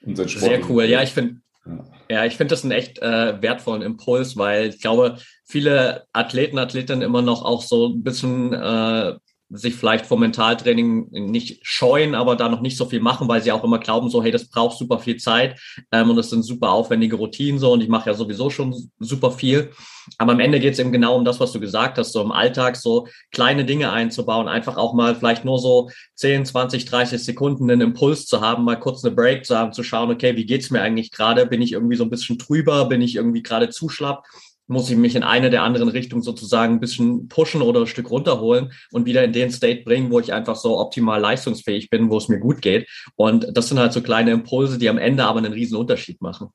[0.00, 1.84] Sehr cool, ja, ich finde ja,
[2.26, 7.22] ich finde das einen echt äh, wertvollen Impuls, weil ich glaube, viele Athleten, Athletinnen immer
[7.22, 9.14] noch auch so ein bisschen äh,
[9.50, 13.50] sich vielleicht vom Mentaltraining nicht scheuen, aber da noch nicht so viel machen, weil sie
[13.50, 15.60] auch immer glauben, so, hey, das braucht super viel Zeit
[15.90, 19.32] ähm, und das sind super aufwendige Routinen so und ich mache ja sowieso schon super
[19.32, 19.72] viel.
[20.18, 22.32] Aber am Ende geht es eben genau um das, was du gesagt hast, so im
[22.32, 27.70] Alltag so kleine Dinge einzubauen, einfach auch mal vielleicht nur so 10, 20, 30 Sekunden
[27.70, 30.70] einen Impuls zu haben, mal kurz eine Break zu haben, zu schauen, okay, wie geht's
[30.70, 31.46] mir eigentlich gerade?
[31.46, 32.86] Bin ich irgendwie so ein bisschen trüber?
[32.86, 34.24] Bin ich irgendwie gerade zu schlapp?
[34.70, 38.08] Muss ich mich in eine der anderen Richtungen sozusagen ein bisschen pushen oder ein Stück
[38.08, 42.16] runterholen und wieder in den State bringen, wo ich einfach so optimal leistungsfähig bin, wo
[42.16, 42.88] es mir gut geht.
[43.16, 46.48] Und das sind halt so kleine Impulse, die am Ende aber einen riesen Unterschied machen.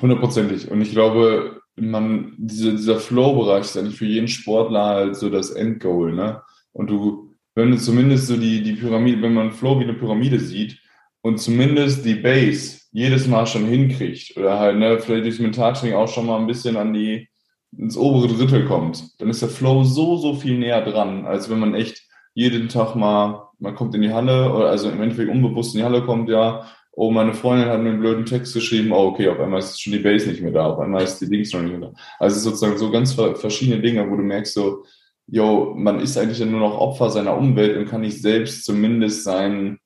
[0.00, 0.70] Hundertprozentig.
[0.70, 5.50] Und ich glaube, man, diese, dieser Flow-Bereich ist eigentlich für jeden Sportler halt so das
[5.50, 6.42] Endgoal, ne?
[6.72, 10.38] Und du, wenn du zumindest so die, die Pyramide, wenn man Flow wie eine Pyramide
[10.38, 10.78] sieht
[11.20, 16.08] und zumindest die Base jedes Mal schon hinkriegt oder halt, ne, vielleicht durchs Mentaltraining auch
[16.08, 17.28] schon mal ein bisschen an die,
[17.76, 21.58] ins obere Drittel kommt, dann ist der Flow so, so viel näher dran, als wenn
[21.58, 22.02] man echt
[22.34, 25.84] jeden Tag mal, man kommt in die Halle, oder also im Endeffekt unbewusst in die
[25.84, 29.38] Halle kommt, ja, oh, meine Freundin hat mir einen blöden Text geschrieben, oh, okay, auf
[29.38, 31.78] einmal ist schon die Base nicht mehr da, auf einmal ist die Links noch nicht
[31.78, 31.92] mehr da.
[32.18, 34.84] Also es ist sozusagen so ganz verschiedene Dinge, wo du merkst so,
[35.26, 39.78] yo, man ist eigentlich nur noch Opfer seiner Umwelt und kann nicht selbst zumindest sein,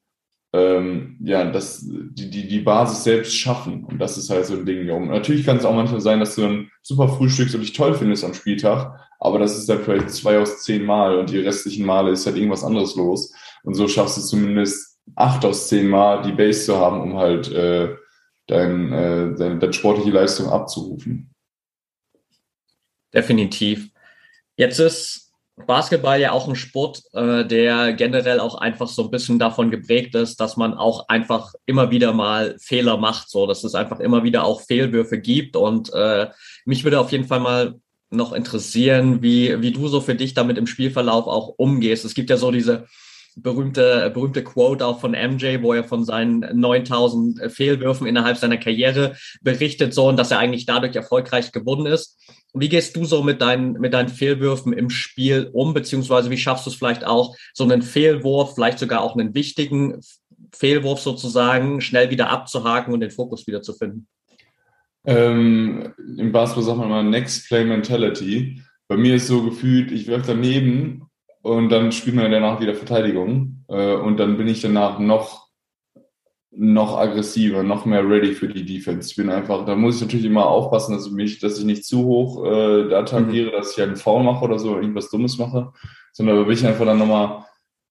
[0.54, 3.84] ähm, ja, das, die, die, die Basis selbst schaffen.
[3.84, 4.88] Und das ist halt so ein Ding.
[4.88, 7.94] Und natürlich kann es auch manchmal sein, dass du ein super frühstückst und dich toll
[7.94, 11.84] findest am Spieltag, aber das ist dann vielleicht zwei aus zehn Mal und die restlichen
[11.84, 13.34] Male ist halt irgendwas anderes los.
[13.64, 17.50] Und so schaffst du zumindest acht aus zehn Mal die Base zu haben, um halt
[17.50, 17.96] äh,
[18.46, 21.34] dein, äh, deine, deine sportliche Leistung abzurufen.
[23.12, 23.90] Definitiv.
[24.56, 25.23] Jetzt ist
[25.56, 30.14] Basketball ja auch ein Sport, äh, der generell auch einfach so ein bisschen davon geprägt
[30.16, 34.24] ist, dass man auch einfach immer wieder mal Fehler macht, so dass es einfach immer
[34.24, 35.56] wieder auch Fehlwürfe gibt.
[35.56, 36.28] Und äh,
[36.64, 37.74] mich würde auf jeden Fall mal
[38.10, 42.04] noch interessieren, wie, wie du so für dich damit im Spielverlauf auch umgehst.
[42.04, 42.86] Es gibt ja so diese
[43.36, 49.16] berühmte, berühmte Quote auch von MJ, wo er von seinen 9000 Fehlwürfen innerhalb seiner Karriere
[49.42, 52.18] berichtet, so und dass er eigentlich dadurch erfolgreich geworden ist.
[52.54, 56.66] Wie gehst du so mit deinen, mit deinen Fehlwürfen im Spiel um, beziehungsweise wie schaffst
[56.66, 60.00] du es vielleicht auch, so einen Fehlwurf, vielleicht sogar auch einen wichtigen
[60.52, 64.06] Fehlwurf sozusagen, schnell wieder abzuhaken und den Fokus wieder zu finden?
[65.04, 68.62] Ähm, Im Basketball sagt man mal Next Play Mentality.
[68.86, 71.10] Bei mir ist so gefühlt, ich werfe daneben
[71.42, 75.43] und dann spielt man danach wieder Verteidigung äh, und dann bin ich danach noch
[76.56, 79.10] noch aggressiver, noch mehr ready für die Defense.
[79.10, 81.85] Ich bin einfach, da muss ich natürlich immer aufpassen, dass ich mich, dass ich nicht
[81.85, 83.52] zu hoch äh, da tangiere, mhm.
[83.52, 85.72] dass ich einen Foul mache oder so, irgendwas Dummes mache,
[86.12, 87.44] sondern da will ich einfach dann nochmal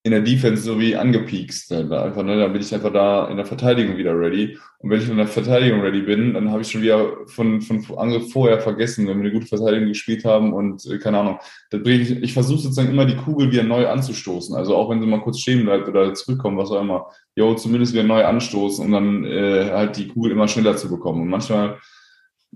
[0.05, 1.71] in der Defense so wie angepiekst.
[1.71, 2.37] Einfach, ne?
[2.37, 4.57] Dann bin ich einfach da in der Verteidigung wieder ready.
[4.79, 7.85] Und wenn ich in der Verteidigung ready bin, dann habe ich schon wieder von, von
[7.97, 11.39] Angriff vorher vergessen, wenn wir eine gute Verteidigung gespielt haben und äh, keine Ahnung.
[11.69, 14.53] Dann bringe ich, ich versuche sozusagen immer die Kugel wieder neu anzustoßen.
[14.57, 17.07] Also auch wenn sie mal kurz stehen bleibt oder zurückkommt, was auch immer.
[17.35, 21.21] Jo, zumindest wieder neu anstoßen, um dann äh, halt die Kugel immer schneller zu bekommen.
[21.21, 21.77] Und manchmal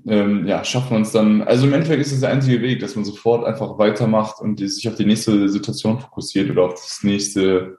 [0.05, 1.41] ähm, ja, schafft man es dann.
[1.41, 4.87] Also im Endeffekt ist es der einzige Weg, dass man sofort einfach weitermacht und sich
[4.87, 7.77] auf die nächste Situation fokussiert oder auf das nächste,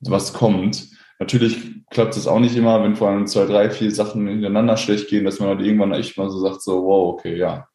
[0.00, 0.88] was kommt.
[1.18, 5.08] Natürlich klappt es auch nicht immer, wenn vor allem zwei, drei, vier Sachen hintereinander schlecht
[5.08, 7.66] gehen, dass man halt irgendwann echt mal so sagt, so, wow, okay, ja.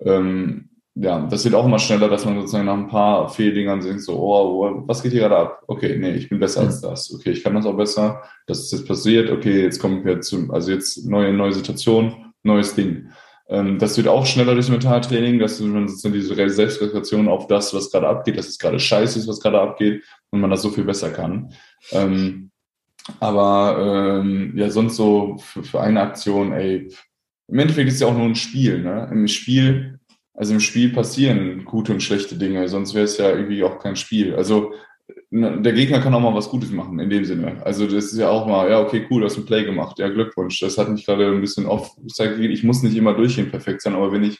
[0.00, 4.02] Ähm, ja, das wird auch immer schneller, dass man sozusagen nach ein paar Fehldingern denkt,
[4.02, 5.62] so, oh, oh, was geht hier gerade ab?
[5.66, 6.66] Okay, nee, ich bin besser mhm.
[6.66, 7.14] als das.
[7.14, 8.22] Okay, ich kann das auch besser.
[8.46, 9.30] Das ist jetzt passiert.
[9.30, 13.10] Okay, jetzt kommen wir zu, also jetzt neue, neue Situation neues Ding.
[13.48, 17.90] Ähm, das wird auch schneller durch Mentaltraining, dass man sozusagen diese Selbstreflexion auf das, was
[17.90, 20.84] gerade abgeht, dass es gerade scheiße ist, was gerade abgeht und man das so viel
[20.84, 21.52] besser kann.
[21.90, 22.50] Ähm,
[23.20, 26.88] aber ähm, ja, sonst so für, für eine Aktion, ey,
[27.48, 28.82] im Endeffekt ist ja auch nur ein Spiel.
[28.82, 29.08] Ne?
[29.10, 29.98] Im Spiel,
[30.34, 33.96] also im Spiel passieren gute und schlechte Dinge, sonst wäre es ja irgendwie auch kein
[33.96, 34.34] Spiel.
[34.34, 34.72] Also
[35.30, 37.64] der Gegner kann auch mal was Gutes machen, in dem Sinne.
[37.64, 39.98] Also das ist ja auch mal, ja, okay, cool, du hast ein Play gemacht.
[39.98, 40.60] Ja, Glückwunsch.
[40.60, 43.94] Das hat mich gerade ein bisschen oft gezeigt, ich muss nicht immer durchgehend perfekt sein,
[43.94, 44.38] aber wenn ich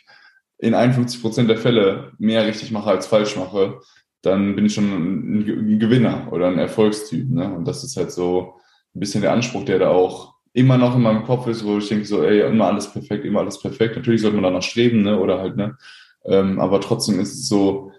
[0.59, 3.81] in 51 Prozent der Fälle mehr richtig mache als falsch mache,
[4.23, 7.29] dann bin ich schon ein, Gewinner oder ein Erfolgstyp.
[7.29, 7.53] Ne?
[7.53, 8.55] Und das ist halt so
[8.95, 11.89] ein bisschen der Anspruch, der da auch immer noch in meinem Kopf ist, wo ich
[11.89, 13.97] denke so, ey, immer alles perfekt, immer alles perfekt.
[13.97, 15.19] Natürlich sollte man danach streben, ne?
[15.19, 15.77] Oder halt, ne?
[16.25, 17.92] Ähm, aber trotzdem ist es so,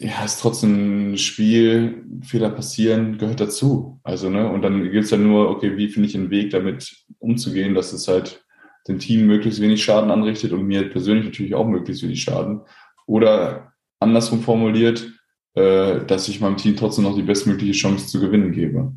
[0.00, 4.00] ja, ist trotzdem ein Spiel, Fehler passieren, gehört dazu.
[4.02, 7.04] Also, ne, und dann gilt es ja nur, okay, wie finde ich einen Weg, damit
[7.18, 8.42] umzugehen, dass es halt
[8.88, 12.62] dem Team möglichst wenig Schaden anrichtet und mir persönlich natürlich auch möglichst wenig Schaden.
[13.06, 15.06] Oder andersrum formuliert,
[15.54, 18.94] äh, dass ich meinem Team trotzdem noch die bestmögliche Chance zu gewinnen gebe.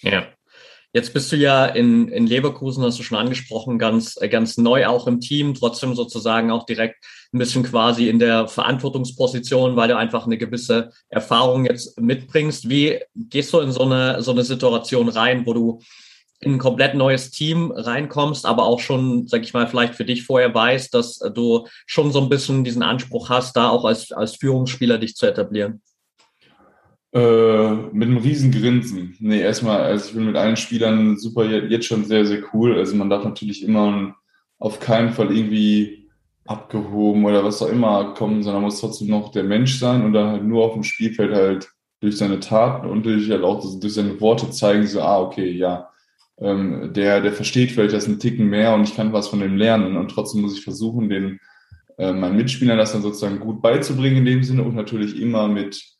[0.00, 0.31] Ja.
[0.94, 5.06] Jetzt bist du ja in, in Leverkusen, hast du schon angesprochen, ganz, ganz neu auch
[5.06, 10.26] im Team, trotzdem sozusagen auch direkt ein bisschen quasi in der Verantwortungsposition, weil du einfach
[10.26, 12.68] eine gewisse Erfahrung jetzt mitbringst.
[12.68, 15.80] Wie gehst du in so eine, so eine Situation rein, wo du
[16.40, 20.24] in ein komplett neues Team reinkommst, aber auch schon, sag ich mal, vielleicht für dich
[20.24, 24.36] vorher weißt, dass du schon so ein bisschen diesen Anspruch hast, da auch als, als
[24.36, 25.80] Führungsspieler dich zu etablieren?
[27.14, 29.16] Äh, mit einem riesen Grinsen.
[29.20, 32.78] Nee, erstmal, also ich bin mit allen Spielern super jetzt schon sehr, sehr cool.
[32.78, 34.14] Also man darf natürlich immer
[34.58, 36.08] auf keinen Fall irgendwie
[36.46, 40.28] abgehoben oder was auch immer kommen, sondern muss trotzdem noch der Mensch sein und dann
[40.28, 41.68] halt nur auf dem Spielfeld halt
[42.00, 45.90] durch seine Taten und durch halt auch durch seine Worte zeigen, so, ah, okay, ja,
[46.40, 49.56] ähm, der, der versteht vielleicht das einen Ticken mehr und ich kann was von dem
[49.56, 51.38] lernen und trotzdem muss ich versuchen, den
[51.98, 55.92] äh, meinen Mitspielern das dann sozusagen gut beizubringen in dem Sinne und natürlich immer mit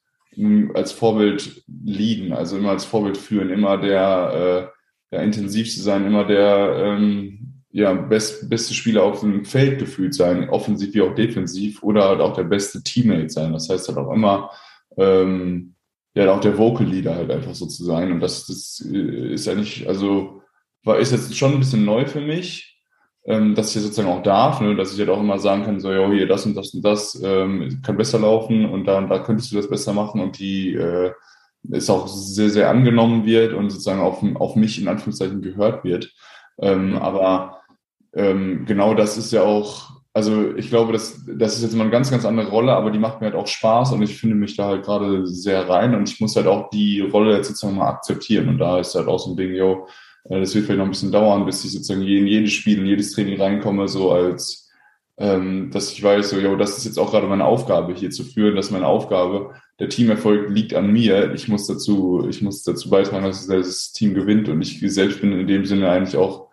[0.74, 4.70] als Vorbild liegen, also immer als Vorbild führen, immer der,
[5.12, 9.78] äh, ja, intensiv zu sein, immer der ähm, ja, best, beste Spieler auf dem Feld
[9.78, 13.52] gefühlt sein, offensiv wie auch defensiv, oder halt auch der beste Teammate sein.
[13.52, 14.50] Das heißt halt auch immer,
[14.96, 15.74] ähm,
[16.14, 18.12] ja, auch der Vocal Leader halt einfach so zu sein.
[18.12, 20.42] Und das, das äh, ist ja nicht, also
[20.84, 22.71] war ist jetzt schon ein bisschen neu für mich,
[23.24, 25.92] ähm, dass ich sozusagen auch darf, ne, dass ich halt auch immer sagen kann, so,
[25.92, 29.20] ja, hier, das und das und das ähm, kann besser laufen und da und da
[29.20, 31.12] könntest du das besser machen und die äh,
[31.70, 36.12] ist auch sehr, sehr angenommen wird und sozusagen auf, auf mich in Anführungszeichen gehört wird.
[36.60, 37.60] Ähm, aber
[38.14, 41.92] ähm, genau das ist ja auch, also ich glaube, das, das ist jetzt immer eine
[41.92, 44.56] ganz, ganz andere Rolle, aber die macht mir halt auch Spaß und ich finde mich
[44.56, 47.88] da halt gerade sehr rein und ich muss halt auch die Rolle jetzt sozusagen mal
[47.88, 49.86] akzeptieren und da ist halt auch so ein Ding, yo,
[50.24, 53.12] das wird vielleicht noch ein bisschen dauern, bis ich sozusagen in jedes Spiel, in jedes
[53.12, 54.70] Training reinkomme, so als,
[55.18, 58.24] ähm, dass ich weiß, so, jo, das ist jetzt auch gerade meine Aufgabe, hier zu
[58.24, 59.54] führen, das ist meine Aufgabe.
[59.78, 61.32] Der Teamerfolg liegt an mir.
[61.34, 65.32] Ich muss dazu, ich muss dazu beitragen, dass das Team gewinnt und ich selbst bin
[65.32, 66.48] in dem Sinne eigentlich auch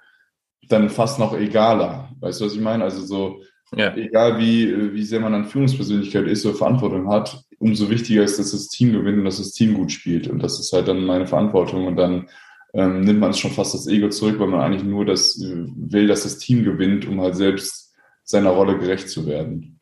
[0.67, 2.09] dann fast noch egaler.
[2.19, 2.83] Weißt du, was ich meine?
[2.83, 3.41] Also so,
[3.75, 3.95] ja.
[3.95, 8.51] egal wie, wie sehr man an Führungspersönlichkeit ist oder Verantwortung hat, umso wichtiger ist, dass
[8.51, 10.27] das Team gewinnt und dass das Team gut spielt.
[10.27, 11.85] Und das ist halt dann meine Verantwortung.
[11.87, 12.29] Und dann
[12.73, 16.07] ähm, nimmt man schon fast das Ego zurück, weil man eigentlich nur das äh, will,
[16.07, 19.79] dass das Team gewinnt, um halt selbst seiner Rolle gerecht zu werden.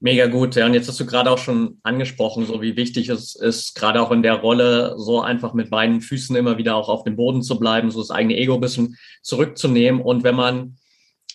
[0.00, 0.66] Mega gut, ja.
[0.66, 4.12] Und jetzt hast du gerade auch schon angesprochen, so wie wichtig es ist, gerade auch
[4.12, 7.58] in der Rolle, so einfach mit beiden Füßen immer wieder auch auf dem Boden zu
[7.58, 10.00] bleiben, so das eigene Ego ein bisschen zurückzunehmen.
[10.00, 10.77] Und wenn man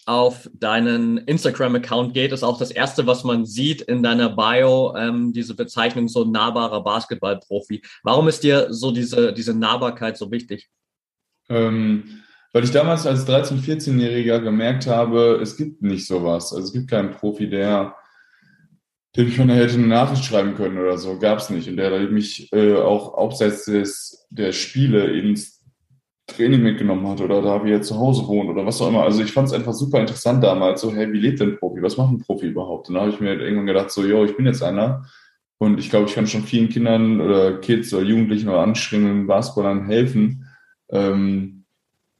[0.05, 5.33] auf deinen Instagram-Account geht, ist auch das erste, was man sieht in deiner Bio, ähm,
[5.33, 7.81] diese Bezeichnung so nahbarer Basketballprofi.
[8.03, 10.69] Warum ist dir so diese, diese Nahbarkeit so wichtig?
[11.49, 16.53] Ähm, weil ich damals als 13-, 14-Jähriger gemerkt habe, es gibt nicht sowas.
[16.53, 17.95] Also es gibt keinen Profi, der
[19.15, 21.67] dem ich mir hätte eine Nachricht schreiben können oder so, gab es nicht.
[21.67, 25.62] Und der mich äh, auch abseits des, der Spiele ins
[26.27, 29.03] Training mitgenommen hat oder da wie er zu Hause wohnt oder was auch immer.
[29.03, 31.81] Also ich fand es einfach super interessant damals, so, hey, wie lebt denn ein Profi?
[31.81, 32.87] Was macht ein Profi überhaupt?
[32.87, 35.05] Und da habe ich mir halt irgendwann gedacht, so, yo, ich bin jetzt einer
[35.57, 39.85] und ich glaube, ich kann schon vielen Kindern oder Kids oder Jugendlichen oder anstrengenden Basketballern
[39.85, 40.47] helfen.
[40.91, 41.65] Ähm,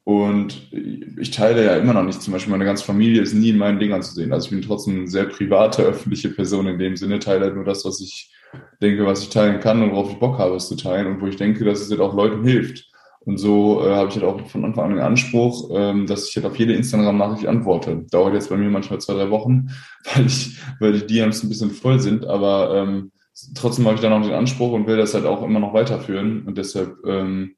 [0.06, 0.70] und
[1.18, 3.80] ich teile ja immer noch nicht, zum Beispiel meine ganze Familie ist nie in meinen
[3.80, 4.34] Dingern zu sehen.
[4.34, 7.64] Also ich bin trotzdem eine sehr private, öffentliche Person in dem Sinne, teile halt nur
[7.64, 8.34] das, was ich
[8.82, 11.28] denke, was ich teilen kann und worauf ich Bock habe, es zu teilen und wo
[11.28, 12.93] ich denke, dass es halt auch Leuten hilft.
[13.26, 16.36] Und so äh, habe ich halt auch von Anfang an den Anspruch, ähm, dass ich
[16.36, 18.06] halt auf jede Instagram-Nachricht antworte.
[18.12, 19.70] Dauert jetzt bei mir manchmal zwei, drei Wochen,
[20.14, 23.12] weil ich, weil die DMs ein bisschen voll sind, aber ähm,
[23.56, 26.44] trotzdem habe ich dann auch den Anspruch und will das halt auch immer noch weiterführen.
[26.46, 27.56] Und deshalb ähm,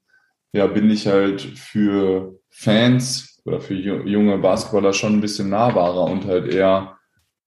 [0.52, 6.26] ja, bin ich halt für Fans oder für junge Basketballer schon ein bisschen nahbarer und
[6.26, 6.95] halt eher,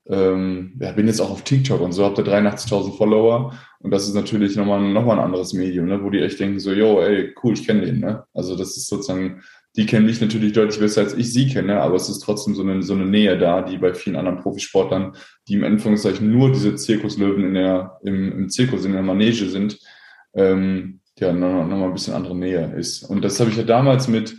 [0.10, 4.08] ähm, ja, bin jetzt auch auf TikTok und so, habt ihr 83.000 Follower und das
[4.08, 7.34] ist natürlich nochmal, nochmal ein anderes Medium, ne, wo die echt denken so, yo, ey,
[7.44, 8.24] cool, ich kenne den, ne?
[8.34, 9.44] Also das ist sozusagen,
[9.76, 12.64] die kennen mich natürlich deutlich besser, als ich sie kenne, aber es ist trotzdem so
[12.64, 15.16] eine, so eine Nähe da, die bei vielen anderen Profisportlern,
[15.48, 19.80] die im Anführungszeichen nur diese Zirkuslöwen in der, im, im Zirkus, in der Manege sind,
[20.34, 23.04] ähm, ja, nochmal noch ein bisschen andere Nähe ist.
[23.04, 24.36] Und das habe ich ja damals mit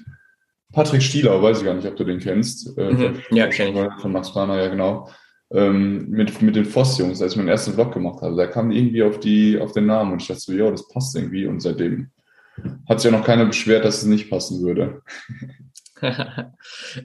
[0.72, 2.76] Patrick Stieler, weiß ich gar nicht, ob du den kennst.
[2.76, 3.20] Äh, mhm.
[3.30, 4.02] Ja, kenne ich.
[4.02, 5.08] Von Max Planer, ja genau.
[5.53, 8.36] Ähm, mit, mit den Voss-Jungs, als ich meinen ersten Vlog gemacht habe.
[8.36, 11.16] Da kam irgendwie auf, die, auf den Namen und ich dachte so, ja, das passt
[11.16, 11.46] irgendwie.
[11.46, 12.11] Und seitdem
[12.88, 15.03] hat sich ja noch keiner beschwert, dass es nicht passen würde.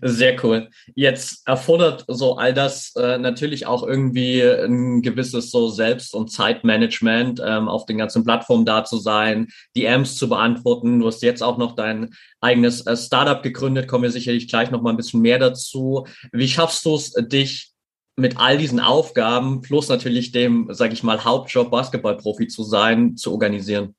[0.01, 0.69] Sehr cool.
[0.95, 7.41] Jetzt erfordert so all das äh, natürlich auch irgendwie ein gewisses so Selbst- und Zeitmanagement,
[7.45, 10.99] ähm, auf den ganzen Plattformen da zu sein, die Amps zu beantworten.
[10.99, 14.81] Du hast jetzt auch noch dein eigenes äh, Startup gegründet, kommen wir sicherlich gleich noch
[14.81, 16.05] mal ein bisschen mehr dazu.
[16.31, 17.74] Wie schaffst du es, dich
[18.15, 23.31] mit all diesen Aufgaben plus natürlich dem, sage ich mal, Hauptjob Basketballprofi zu sein, zu
[23.31, 23.95] organisieren?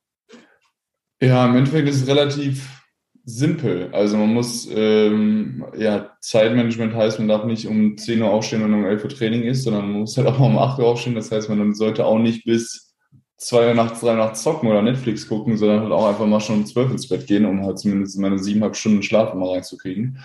[1.20, 2.76] Ja, im Endeffekt ist es relativ
[3.24, 3.90] simpel.
[3.92, 8.72] Also man muss, ähm, ja, Zeitmanagement heißt, man darf nicht um 10 Uhr aufstehen und
[8.72, 11.16] um 11 Uhr Training ist, sondern man muss halt auch mal um 8 Uhr aufstehen.
[11.16, 12.94] Das heißt, man sollte auch nicht bis
[13.38, 16.40] 2 Uhr nachts, 3 Uhr nachts zocken oder Netflix gucken, sondern halt auch einfach mal
[16.40, 20.20] schon um 12 ins Bett gehen, um halt zumindest meine siebeneinhalb Stunden Schlaf mal reinzukriegen.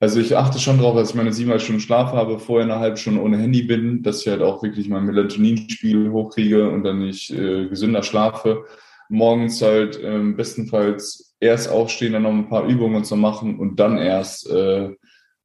[0.00, 2.96] Also ich achte schon darauf, dass ich meine siebeneinhalb Stunden Schlaf habe, vorher eine halbe
[2.96, 7.30] Stunde ohne Handy bin, dass ich halt auch wirklich mein Melatoninspiegel hochkriege und dann nicht
[7.30, 8.64] äh, gesünder schlafe.
[9.08, 13.98] Morgens halt ähm, bestenfalls erst aufstehen, dann noch ein paar Übungen zu machen und dann
[13.98, 14.90] erst äh,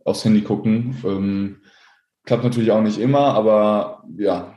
[0.03, 0.97] aufs Handy gucken.
[1.05, 1.57] Ähm,
[2.25, 4.55] klappt natürlich auch nicht immer, aber ja,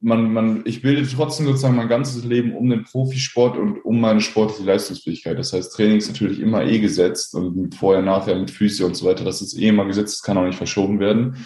[0.00, 4.20] man, man, ich bilde trotzdem sozusagen mein ganzes Leben um den Profisport und um meine
[4.20, 5.38] sportliche Leistungsfähigkeit.
[5.38, 9.06] Das heißt, Training ist natürlich immer eh gesetzt und vorher, nachher mit Füße und so
[9.06, 9.24] weiter.
[9.24, 11.36] Das ist eh immer gesetzt, das kann auch nicht verschoben werden.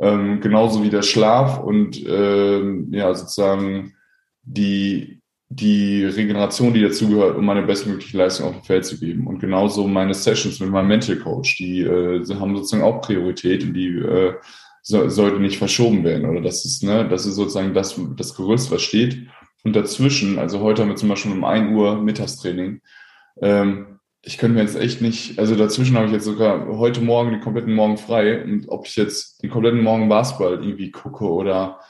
[0.00, 3.94] Ähm, genauso wie der Schlaf und ähm, ja, sozusagen
[4.42, 9.28] die, die Regeneration, die dazugehört, um meine bestmögliche Leistung auf dem Feld zu geben.
[9.28, 13.74] Und genauso meine Sessions mit meinem Mental Coach, die äh, haben sozusagen auch Priorität und
[13.74, 14.34] die äh,
[14.82, 16.28] so, sollte nicht verschoben werden.
[16.28, 19.28] Oder das ist, ne, das ist sozusagen das, das Gerüst, was steht.
[19.64, 22.80] Und dazwischen, also heute haben wir zum Beispiel um ein Uhr Mittagstraining.
[23.40, 27.30] Ähm, ich könnte mir jetzt echt nicht, also dazwischen habe ich jetzt sogar heute Morgen
[27.30, 28.42] den kompletten Morgen frei.
[28.42, 31.80] Und ob ich jetzt den kompletten Morgen Basketball irgendwie gucke oder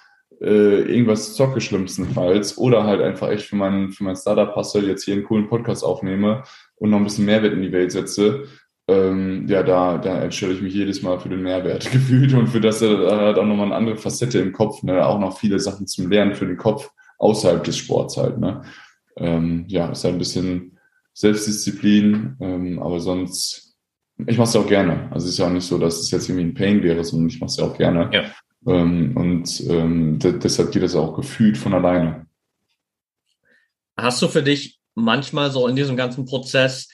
[0.40, 5.14] äh, irgendwas zocke schlimmstenfalls oder halt einfach echt für mein, für mein Startup-Hustle jetzt hier
[5.14, 6.42] einen coolen Podcast aufnehme
[6.76, 8.44] und noch ein bisschen Mehrwert in die Welt setze,
[8.88, 12.60] ähm, ja, da, da entstelle ich mich jedes Mal für den Mehrwert gefühlt und für
[12.60, 15.06] das hat auch nochmal eine andere Facette im Kopf, ne?
[15.06, 18.38] auch noch viele Sachen zum Lernen für den Kopf außerhalb des Sports halt.
[18.38, 18.62] Ne?
[19.16, 20.78] Ähm, ja, ist halt ein bisschen
[21.14, 23.76] Selbstdisziplin, ähm, aber sonst,
[24.26, 25.08] ich mache es ja auch gerne.
[25.12, 27.28] Also es ist ja auch nicht so, dass es jetzt irgendwie ein Pain wäre, sondern
[27.28, 28.10] ich mache es ja auch gerne.
[28.12, 28.24] Ja.
[28.66, 32.26] Ähm, und ähm, deshalb geht das auch gefühlt von alleine.
[33.96, 36.88] Hast du für dich manchmal so in diesem ganzen Prozess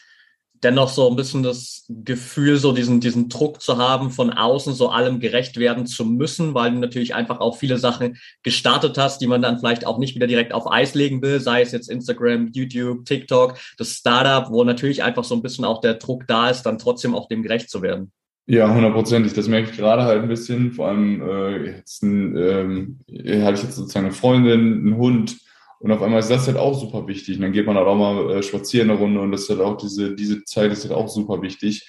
[0.62, 4.88] dennoch so ein bisschen das Gefühl, so diesen, diesen Druck zu haben, von außen so
[4.88, 9.26] allem gerecht werden zu müssen, weil du natürlich einfach auch viele Sachen gestartet hast, die
[9.26, 12.50] man dann vielleicht auch nicht wieder direkt auf Eis legen will, sei es jetzt Instagram,
[12.52, 16.62] YouTube, TikTok, das Startup, wo natürlich einfach so ein bisschen auch der Druck da ist,
[16.62, 18.12] dann trotzdem auch dem gerecht zu werden.
[18.50, 19.34] Ja, hundertprozentig.
[19.34, 20.72] Das merke ich gerade halt ein bisschen.
[20.72, 22.98] Vor allem äh, jetzt ein, ähm,
[23.44, 25.36] hatte ich jetzt sozusagen eine Freundin, einen Hund
[25.80, 27.36] und auf einmal ist das halt auch super wichtig.
[27.36, 29.60] Und dann geht man halt auch mal äh, spazieren eine Runde und das ist halt
[29.60, 31.88] auch diese, diese Zeit ist halt auch super wichtig.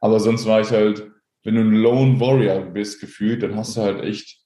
[0.00, 1.08] Aber sonst war ich halt,
[1.44, 4.38] wenn du ein Lone Warrior bist, gefühlt, dann hast du halt echt,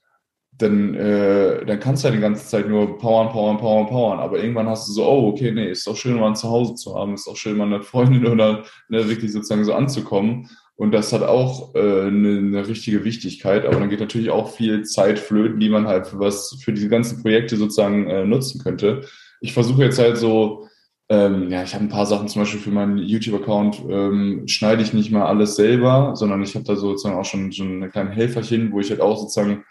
[0.52, 4.18] dann, äh, dann kannst du halt die ganze Zeit nur powern, powern, powern, powern.
[4.20, 6.94] Aber irgendwann hast du so, oh, okay, nee, ist doch schön, mal ein Zuhause zu
[6.94, 11.12] haben, ist doch schön, mal eine Freundin oder ne, wirklich sozusagen so anzukommen Und das
[11.12, 15.60] hat auch äh, eine, eine richtige Wichtigkeit, aber dann geht natürlich auch viel Zeit flöten,
[15.60, 19.02] die man halt für was, für diese ganzen Projekte sozusagen äh, nutzen könnte.
[19.40, 20.66] Ich versuche jetzt halt so,
[21.08, 24.94] ähm, ja, ich habe ein paar Sachen zum Beispiel für meinen YouTube-Account, ähm, schneide ich
[24.94, 28.72] nicht mal alles selber, sondern ich habe da sozusagen auch schon, schon ein kleines Helferchen,
[28.72, 29.64] wo ich halt auch sozusagen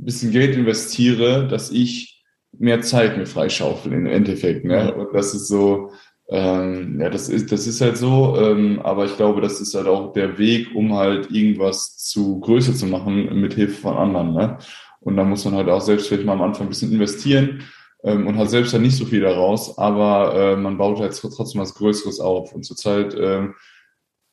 [0.00, 2.24] ein bisschen Geld investiere, dass ich
[2.58, 4.64] mehr Zeit mir freischaufel im Endeffekt.
[4.64, 4.92] Ne?
[4.94, 5.92] Und das ist so,
[6.32, 9.88] ähm, ja, das ist, das ist halt so, ähm, aber ich glaube, das ist halt
[9.88, 14.32] auch der Weg, um halt irgendwas zu größer zu machen mit Hilfe von anderen.
[14.34, 14.58] Ne?
[15.00, 17.64] Und da muss man halt auch selbst vielleicht mal am Anfang ein bisschen investieren
[18.04, 21.60] ähm, und hat selbst halt nicht so viel daraus, aber äh, man baut halt trotzdem
[21.60, 22.54] was Größeres auf.
[22.54, 23.54] Und zurzeit ähm,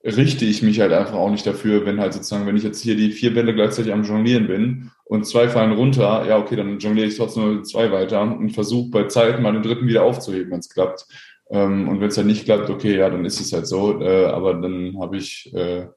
[0.03, 2.95] richte ich mich halt einfach auch nicht dafür, wenn halt sozusagen, wenn ich jetzt hier
[2.95, 7.07] die vier Bälle gleichzeitig am Jonglieren bin und zwei fallen runter, ja, okay, dann jongliere
[7.07, 10.69] ich trotzdem zwei weiter und versuche bei Zeit mal den dritten wieder aufzuheben, wenn es
[10.69, 11.07] klappt.
[11.49, 14.01] Ähm, und wenn es halt nicht klappt, okay, ja, dann ist es halt so.
[14.01, 15.87] Äh, aber dann habe ich, äh,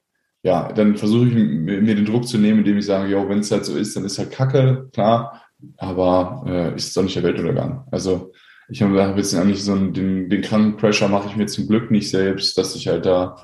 [0.42, 3.50] ja, dann versuche ich mir den Druck zu nehmen, indem ich sage, ja, wenn es
[3.50, 5.42] halt so ist, dann ist halt Kacke, klar,
[5.76, 7.86] aber äh, ist es doch nicht der Weltuntergang.
[7.90, 8.32] Also
[8.70, 11.66] ich habe hab jetzt eigentlich so einen, den, den kranken Pressure mache ich mir zum
[11.66, 13.36] Glück nicht selbst, dass ich halt da,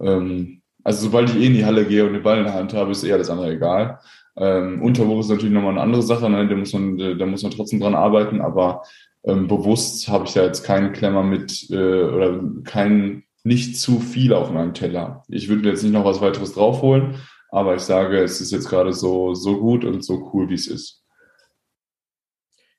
[0.00, 2.72] ähm, also sobald ich eh in die Halle gehe und den Ball in der Hand
[2.72, 4.00] habe, ist eh alles andere egal.
[4.36, 6.48] Ähm, Unterwurf ist natürlich nochmal eine andere Sache, ne?
[6.48, 8.82] da, muss man, da muss man trotzdem dran arbeiten, aber
[9.24, 14.32] ähm, bewusst habe ich da jetzt keinen Klemmer mit äh, oder kein nicht zu viel
[14.32, 15.24] auf meinem Teller.
[15.28, 17.16] Ich würde jetzt nicht noch was weiteres draufholen,
[17.50, 20.66] aber ich sage, es ist jetzt gerade so, so gut und so cool, wie es
[20.66, 21.02] ist.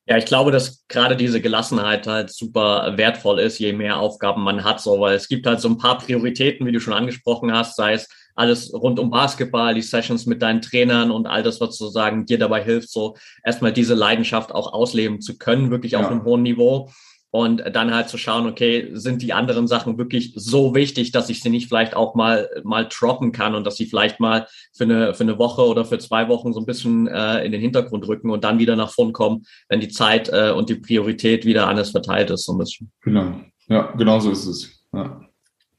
[0.06, 4.66] Ja, ich glaube, dass gerade diese Gelassenheit halt super wertvoll ist, je mehr Aufgaben man
[4.66, 7.78] hat, so, weil es gibt halt so ein paar Prioritäten, wie du schon angesprochen hast,
[7.78, 11.78] sei es alles rund um Basketball, die Sessions mit deinen Trainern und all das, was
[11.78, 16.00] sozusagen dir dabei hilft, so erstmal diese Leidenschaft auch ausleben zu können, wirklich ja.
[16.00, 16.90] auf einem hohen Niveau
[17.34, 21.42] und dann halt zu schauen, okay, sind die anderen Sachen wirklich so wichtig, dass ich
[21.42, 25.16] sie nicht vielleicht auch mal mal droppen kann und dass sie vielleicht mal für eine
[25.16, 28.30] für eine Woche oder für zwei Wochen so ein bisschen äh, in den Hintergrund rücken
[28.30, 31.90] und dann wieder nach vorn kommen, wenn die Zeit äh, und die Priorität wieder anders
[31.90, 32.92] verteilt ist so ein bisschen.
[33.02, 33.34] Genau,
[33.68, 34.86] ja, genau so ist es.
[34.94, 35.20] Ja,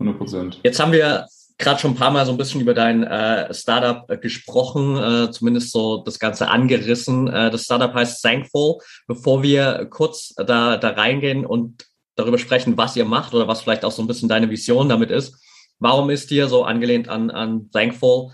[0.01, 0.61] 100 Prozent.
[0.65, 1.25] Jetzt haben wir
[1.59, 5.31] gerade schon ein paar Mal so ein bisschen über dein äh, Startup äh, gesprochen, äh,
[5.31, 7.29] zumindest so das Ganze angerissen.
[7.29, 8.79] Äh, das Startup heißt Thankful.
[9.07, 11.87] Bevor wir kurz da, da reingehen und
[12.17, 15.11] darüber sprechen, was ihr macht oder was vielleicht auch so ein bisschen deine Vision damit
[15.11, 15.37] ist,
[15.79, 18.33] warum ist dir so angelehnt an, an Thankful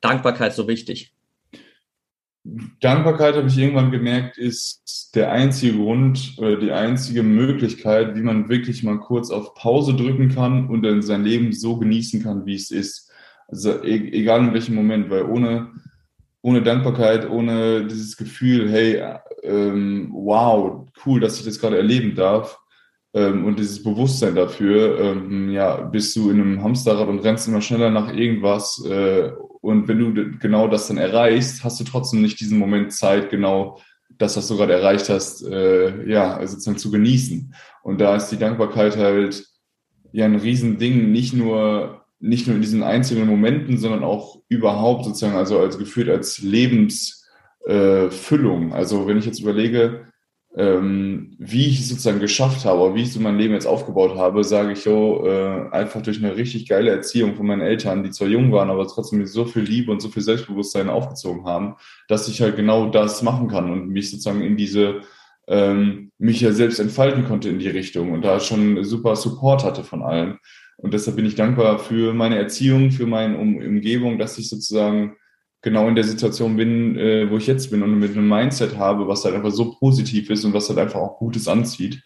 [0.00, 1.15] Dankbarkeit so wichtig?
[2.80, 8.48] Dankbarkeit, habe ich irgendwann gemerkt, ist der einzige Grund oder die einzige Möglichkeit, wie man
[8.48, 12.54] wirklich mal kurz auf Pause drücken kann und dann sein Leben so genießen kann, wie
[12.54, 13.10] es ist.
[13.48, 15.70] Also e egal in welchem Moment, weil ohne,
[16.42, 19.02] ohne Dankbarkeit, ohne dieses Gefühl, hey,
[19.42, 22.58] ähm, wow, cool, dass ich das gerade erleben darf
[23.14, 27.62] ähm, und dieses Bewusstsein dafür, ähm, ja, bist du in einem Hamsterrad und rennst immer
[27.62, 29.32] schneller nach irgendwas äh,
[29.66, 33.80] und wenn du genau das dann erreichst, hast du trotzdem nicht diesen Moment Zeit, genau
[34.16, 37.52] das, was du gerade erreicht hast, äh, ja, sozusagen zu genießen.
[37.82, 39.44] Und da ist die Dankbarkeit halt
[40.12, 45.34] ja ein Riesending, nicht nur, nicht nur in diesen einzelnen Momenten, sondern auch überhaupt sozusagen,
[45.34, 48.70] also als gefühlt als Lebensfüllung.
[48.70, 50.06] Äh, also wenn ich jetzt überlege,
[50.56, 54.42] ähm, wie ich es sozusagen geschafft habe, wie ich so mein Leben jetzt aufgebaut habe,
[54.42, 58.28] sage ich so, äh, einfach durch eine richtig geile Erziehung von meinen Eltern, die zwar
[58.28, 61.76] jung waren, aber trotzdem mir so viel Liebe und so viel Selbstbewusstsein aufgezogen haben,
[62.08, 65.02] dass ich halt genau das machen kann und mich sozusagen in diese,
[65.46, 69.84] ähm, mich ja selbst entfalten konnte in die Richtung und da schon super Support hatte
[69.84, 70.38] von allen.
[70.78, 75.16] Und deshalb bin ich dankbar für meine Erziehung, für meine um Umgebung, dass ich sozusagen
[75.66, 79.08] genau in der Situation bin, äh, wo ich jetzt bin und mit einem Mindset habe,
[79.08, 82.04] was halt einfach so positiv ist und was halt einfach auch Gutes anzieht.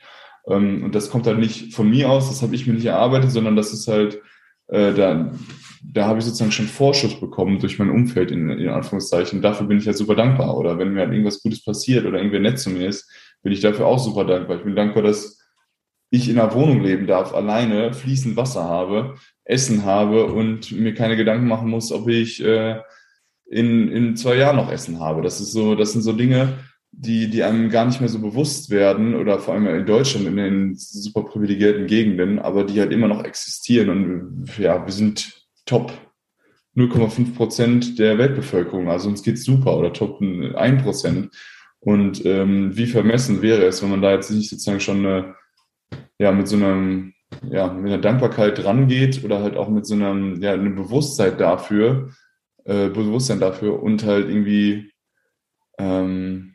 [0.49, 3.33] Ähm, und das kommt halt nicht von mir aus, das habe ich mir nicht erarbeitet,
[3.33, 4.19] sondern das ist halt,
[4.69, 5.31] äh, da,
[5.85, 9.43] da habe ich sozusagen schon Vorschuss bekommen durch mein Umfeld, in, in Anführungszeichen.
[9.43, 10.57] Dafür bin ich halt super dankbar.
[10.57, 13.11] Oder wenn mir halt irgendwas Gutes passiert oder irgendwer nett zu mir ist,
[13.43, 14.57] bin ich dafür auch super dankbar.
[14.57, 15.39] Ich bin dankbar, dass
[16.09, 21.19] ich in einer Wohnung leben darf, alleine, fließend Wasser habe, Essen habe und mir keine
[21.19, 22.81] Gedanken machen muss, ob ich äh,
[23.51, 25.23] in, in zwei Jahren noch Essen habe.
[25.23, 26.55] Das ist so, das sind so Dinge,
[26.93, 30.37] die, die einem gar nicht mehr so bewusst werden oder vor allem in Deutschland in
[30.37, 35.93] den super privilegierten Gegenden, aber die halt immer noch existieren und ja, wir sind top
[36.77, 41.31] 0,5 Prozent der Weltbevölkerung, also uns geht's super oder top 1 Prozent.
[41.81, 45.35] Und ähm, wie vermessen wäre es, wenn man da jetzt nicht sozusagen schon eine,
[46.19, 47.15] ja, mit so einem,
[47.51, 52.11] ja, mit einer Dankbarkeit rangeht oder halt auch mit so einem, ja, einem Bewusstsein dafür,
[52.71, 54.93] äh, Bewusstsein dafür und halt irgendwie,
[55.79, 56.55] ähm,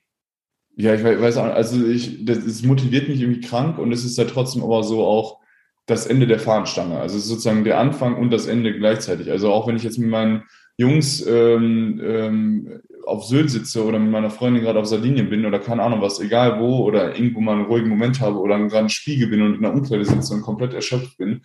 [0.78, 4.24] ja, ich weiß also ich, das, das motiviert mich irgendwie krank und es ist ja
[4.24, 5.39] trotzdem aber so auch
[5.88, 6.97] das Ende der Fahnenstange.
[6.97, 9.30] Also sozusagen der Anfang und das Ende gleichzeitig.
[9.30, 10.43] Also auch wenn ich jetzt mit meinen
[10.78, 15.59] Jungs ähm, ähm, auf Sylt sitze oder mit meiner Freundin gerade auf Sardinien bin oder
[15.59, 18.89] keine Ahnung was, egal wo oder irgendwo mal einen ruhigen Moment habe oder gerade einen
[18.89, 21.41] Spiegel bin und in der Umkleide sitze und komplett erschöpft bin,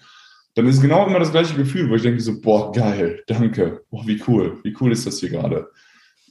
[0.54, 4.06] dann ist genau immer das gleiche Gefühl, wo ich denke so, boah, geil, danke, boah,
[4.06, 5.68] wie cool, wie cool ist das hier gerade.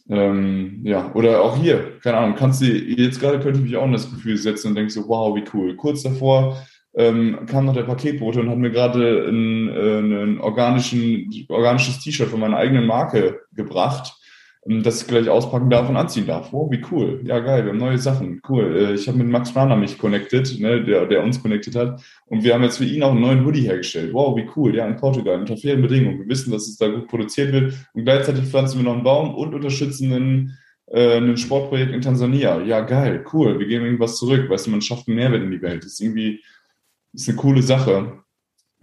[0.10, 3.86] Ähm, ja, oder auch hier, keine Ahnung, kannst du, jetzt gerade könnte ich mich auch
[3.86, 5.76] in das Gefühl setzen und denke so, wow, wie cool.
[5.76, 6.58] Kurz davor
[6.96, 12.30] ähm, kam noch der Paketbote und hat mir gerade ein, äh, ein organischen, organisches T-Shirt
[12.30, 14.19] von meiner eigenen Marke gebracht
[14.70, 16.54] das ich gleich auspacken darf und anziehen darf.
[16.54, 17.22] Wow, wie cool.
[17.24, 18.40] Ja, geil, wir haben neue Sachen.
[18.48, 18.76] Cool.
[18.78, 22.02] Äh, ich habe mit Max Rahner mich connected, ne, der, der uns connected hat.
[22.28, 24.14] Und wir haben jetzt für ihn auch einen neuen Hoodie hergestellt.
[24.14, 24.76] Wow, wie cool.
[24.76, 26.20] Ja, in Portugal, unter fairen Bedingungen.
[26.20, 27.74] Wir wissen, dass es da gut produziert wird.
[27.94, 32.62] Und gleichzeitig pflanzen wir noch einen Baum und unterstützen einen, äh, ein Sportprojekt in Tansania.
[32.62, 33.58] Ja, geil, cool.
[33.58, 34.48] Wir geben irgendwas zurück.
[34.52, 35.84] Weißt du, man schafft einen Mehrwert in die Welt.
[35.84, 36.44] Das ist irgendwie,
[37.12, 38.20] das ist eine coole Sache.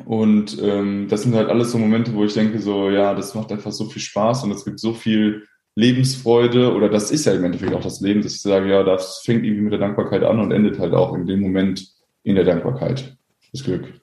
[0.05, 3.53] Und ähm, das sind halt alles so Momente, wo ich denke, so, ja, das macht
[3.53, 5.47] einfach so viel Spaß und es gibt so viel
[5.77, 9.19] Lebensfreude oder das ist ja im Endeffekt auch das Leben, dass ich sage, ja, das
[9.19, 11.87] fängt irgendwie mit der Dankbarkeit an und endet halt auch in dem Moment
[12.23, 13.17] in der Dankbarkeit.
[13.53, 14.01] Das Glück.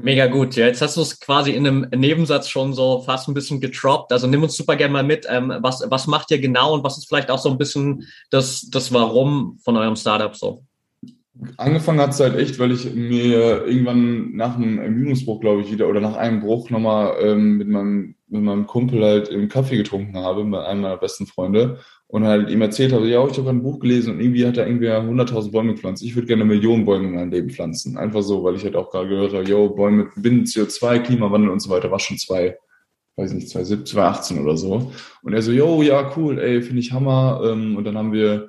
[0.00, 0.54] Mega gut.
[0.54, 4.12] Ja, jetzt hast du es quasi in einem Nebensatz schon so fast ein bisschen getroppt.
[4.12, 5.26] Also nimm uns super gerne mal mit.
[5.28, 8.68] Ähm, was, was macht ihr genau und was ist vielleicht auch so ein bisschen das,
[8.70, 10.62] das Warum von eurem Startup so?
[11.56, 15.88] Angefangen hat es halt echt, weil ich mir irgendwann nach einem Ermüdungsbruch, glaube ich, wieder
[15.88, 20.16] oder nach einem Bruch nochmal ähm, mit, meinem, mit meinem Kumpel halt im Kaffee getrunken
[20.16, 21.78] habe, mit einem meiner besten Freunde
[22.08, 24.66] und halt ihm erzählt habe, ja, ich habe ein Buch gelesen und irgendwie hat er
[24.66, 26.02] irgendwie 100.000 Bäume gepflanzt.
[26.02, 27.98] Ich würde gerne Millionen Bäume in meinem Leben pflanzen.
[27.98, 31.60] Einfach so, weil ich halt auch gerade gehört habe, yo, Bäume binden CO2, Klimawandel und
[31.60, 32.56] so weiter, war schon zwei,
[33.16, 34.90] weiß nicht, 2017, 2018 oder so.
[35.22, 37.42] Und er so, yo, ja, cool, ey, finde ich Hammer.
[37.44, 38.48] Ähm, und dann haben wir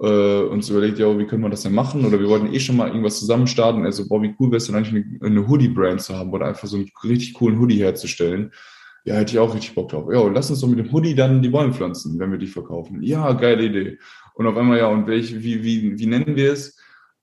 [0.00, 2.04] äh, uns überlegt, ja, wie können wir das denn machen?
[2.04, 3.84] Oder wir wollten eh schon mal irgendwas zusammen starten.
[3.84, 6.68] Also, boah, wie cool wäre es denn eigentlich, eine, eine Hoodie-Brand zu haben oder einfach
[6.68, 8.52] so einen richtig coolen Hoodie herzustellen.
[9.04, 10.08] Ja, hätte ich auch richtig Bock drauf.
[10.12, 13.02] Ja, lass uns doch mit dem Hoodie dann die Bäume pflanzen, wenn wir die verkaufen.
[13.02, 13.98] Ja, geile Idee.
[14.34, 16.76] Und auf einmal, ja, und welche, wie, wie, wie nennen wir es?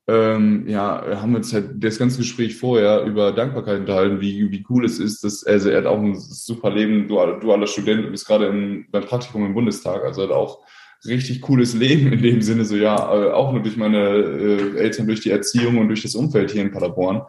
[0.08, 4.66] Ähm, ja, haben wir uns halt das ganze Gespräch vorher über Dankbarkeit unterhalten, wie, wie
[4.70, 8.26] cool es ist, dass also er hat auch ein super Leben, dualer, dualer Student, ist
[8.26, 10.64] gerade im, beim Praktikum im Bundestag, also hat auch
[11.08, 15.08] richtig cooles Leben in dem Sinne, so ja, äh, auch nur durch meine äh, Eltern,
[15.08, 17.24] durch die Erziehung und durch das Umfeld hier in Paderborn.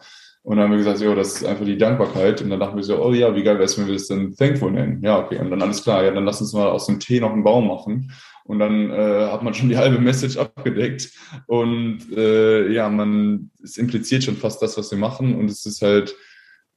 [0.47, 2.41] Und dann haben wir gesagt, ja, das ist einfach die Dankbarkeit.
[2.41, 4.33] Und dann dachten wir so, oh ja, wie geil wäre es, wenn wir das dann
[4.37, 5.03] Thankful nennen.
[5.03, 5.41] Ja, okay.
[5.41, 7.67] Und dann alles klar, ja, dann lass uns mal aus dem Tee noch einen Baum
[7.67, 8.13] machen.
[8.45, 11.11] Und dann äh, hat man schon die halbe Message abgedeckt.
[11.49, 15.35] Und äh, ja, man, es impliziert schon fast das, was wir machen.
[15.35, 16.15] Und es ist halt,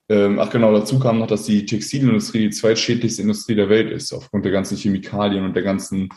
[0.09, 4.11] ähm, ach genau, dazu kam noch, dass die Textilindustrie die zweitschädlichste Industrie der Welt ist,
[4.13, 6.09] aufgrund der ganzen Chemikalien und der ganzen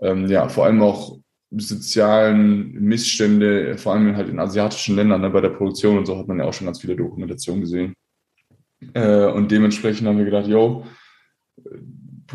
[0.00, 1.18] ähm, ja, vor allem auch
[1.50, 6.28] sozialen Missstände, vor allem halt in asiatischen Ländern, ne, bei der Produktion und so hat
[6.28, 7.94] man ja auch schon ganz viele Dokumentationen gesehen.
[8.94, 10.86] Äh, und dementsprechend haben wir gedacht, yo,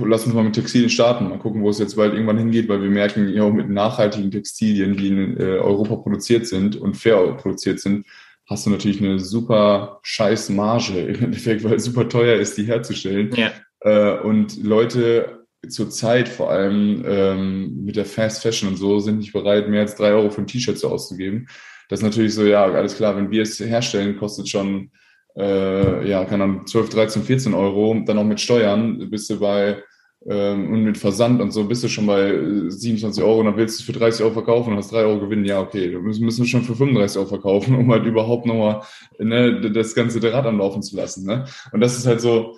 [0.03, 2.81] lass uns mal mit Textilien starten, mal gucken, wo es jetzt bald irgendwann hingeht, weil
[2.81, 7.79] wir merken, yo, mit nachhaltigen Textilien, die in äh, Europa produziert sind und fair produziert
[7.79, 8.05] sind,
[8.47, 12.65] hast du natürlich eine super scheiß Marge im Endeffekt, weil es super teuer ist, die
[12.65, 13.31] herzustellen.
[13.35, 13.51] Ja.
[13.79, 15.34] Äh, und Leute
[15.69, 19.81] zur Zeit vor allem ähm, mit der Fast Fashion und so sind nicht bereit, mehr
[19.81, 21.47] als drei Euro für ein T-Shirt auszugeben.
[21.89, 24.91] Das ist natürlich so, ja, alles klar, wenn wir es herstellen, kostet schon,
[25.37, 29.83] äh, ja, kann dann 12, 13, 14 Euro, dann auch mit Steuern bist du bei,
[30.27, 32.33] ähm, und mit Versand und so bist du schon bei
[32.67, 35.19] 27 Euro und dann willst du es für 30 Euro verkaufen und hast 3 Euro
[35.19, 35.45] gewinnen.
[35.45, 38.81] Ja, okay, wir müssen, müssen schon für 35 Euro verkaufen, um halt überhaupt nochmal
[39.19, 41.27] ne, das ganze Rad am Laufen zu lassen.
[41.27, 41.45] Ne?
[41.71, 42.57] Und das ist halt so,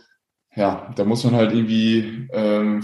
[0.57, 2.83] ja, da muss man halt irgendwie ähm,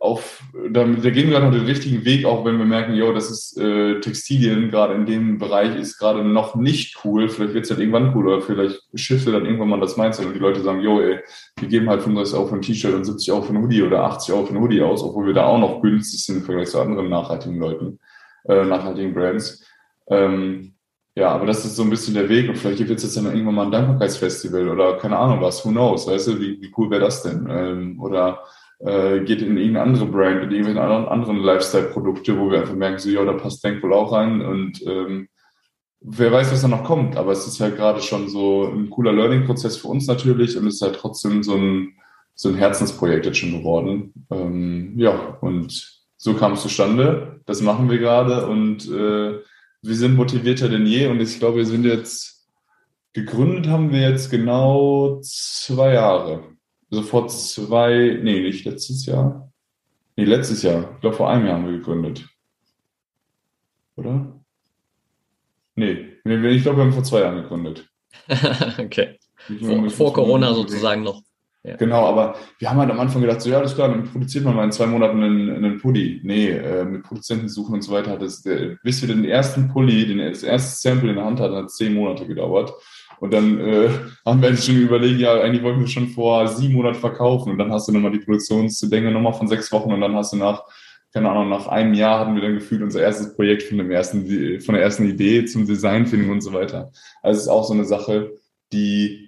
[0.00, 3.12] auf, da, da gehen wir gerade noch den richtigen Weg, auch wenn wir merken, jo,
[3.12, 7.28] das ist äh, Textilien gerade in dem Bereich ist gerade noch nicht cool.
[7.30, 10.34] Vielleicht wird es halt irgendwann cool oder vielleicht shiftet dann irgendwann mal das Mindset und
[10.34, 11.18] die Leute sagen, jo, ey,
[11.58, 14.04] wir geben halt 35 Euro für ein T-Shirt und 70 Euro für ein Hoodie oder
[14.04, 16.68] 80 Euro für ein Hoodie aus, obwohl wir da auch noch günstig sind im Vergleich
[16.68, 17.98] zu anderen nachhaltigen Leuten,
[18.44, 19.64] äh, nachhaltigen Brands.
[20.08, 20.75] Ähm,
[21.16, 23.24] ja, aber das ist so ein bisschen der Weg und vielleicht gibt es jetzt dann
[23.24, 26.90] irgendwann mal ein Dankbarkeitsfestival oder keine Ahnung was, who knows, weißt du, wie, wie cool
[26.90, 27.48] wäre das denn?
[27.50, 28.40] Ähm, oder
[28.80, 32.98] äh, geht in irgendeine andere Brand, in irgendwelche anderen, anderen Lifestyle-Produkte, wo wir einfach merken,
[32.98, 35.28] so, ja, da passt Thankful auch rein und ähm,
[36.00, 39.14] wer weiß, was da noch kommt, aber es ist halt gerade schon so ein cooler
[39.14, 41.94] Learning-Prozess für uns natürlich und es ist halt trotzdem so ein,
[42.34, 44.12] so ein Herzensprojekt jetzt schon geworden.
[44.30, 49.40] Ähm, ja, und so kam es zustande, das machen wir gerade und äh,
[49.82, 52.48] wir sind motivierter denn je und ich glaube, wir sind jetzt,
[53.12, 56.56] gegründet haben wir jetzt genau zwei Jahre.
[56.90, 59.50] Also vor zwei, nee, nicht letztes Jahr.
[60.16, 60.92] Nee, letztes Jahr.
[60.94, 62.26] Ich glaube, vor einem Jahr haben wir gegründet.
[63.96, 64.40] Oder?
[65.74, 67.88] Nee, ich glaube, wir haben vor zwei Jahren gegründet.
[68.78, 69.18] okay.
[69.60, 71.22] Vor, vor Corona sozusagen noch.
[71.66, 71.74] Ja.
[71.76, 74.54] Genau, aber wir haben halt am Anfang gedacht, so ja, ist klar, dann produziert man
[74.54, 76.20] mal in zwei Monaten einen, einen Pulli.
[76.22, 79.66] Nee, äh, mit Produzenten suchen und so weiter hat es, der, bis wir den ersten
[79.66, 82.72] Pulli, den, das erste Sample in der Hand hatten, hat zehn Monate gedauert.
[83.18, 83.88] Und dann äh,
[84.24, 87.50] haben wir eigentlich schon überlegt, ja, eigentlich wollten wir schon vor sieben Monaten verkaufen.
[87.50, 90.36] Und dann hast du nochmal die Produktionslänge nochmal von sechs Wochen und dann hast du
[90.36, 90.62] nach,
[91.12, 94.60] keine Ahnung, nach einem Jahr hatten wir dann gefühlt unser erstes Projekt von dem ersten,
[94.60, 96.92] von der ersten Idee zum Designfinding und so weiter.
[97.22, 98.30] Also es ist auch so eine Sache,
[98.72, 99.25] die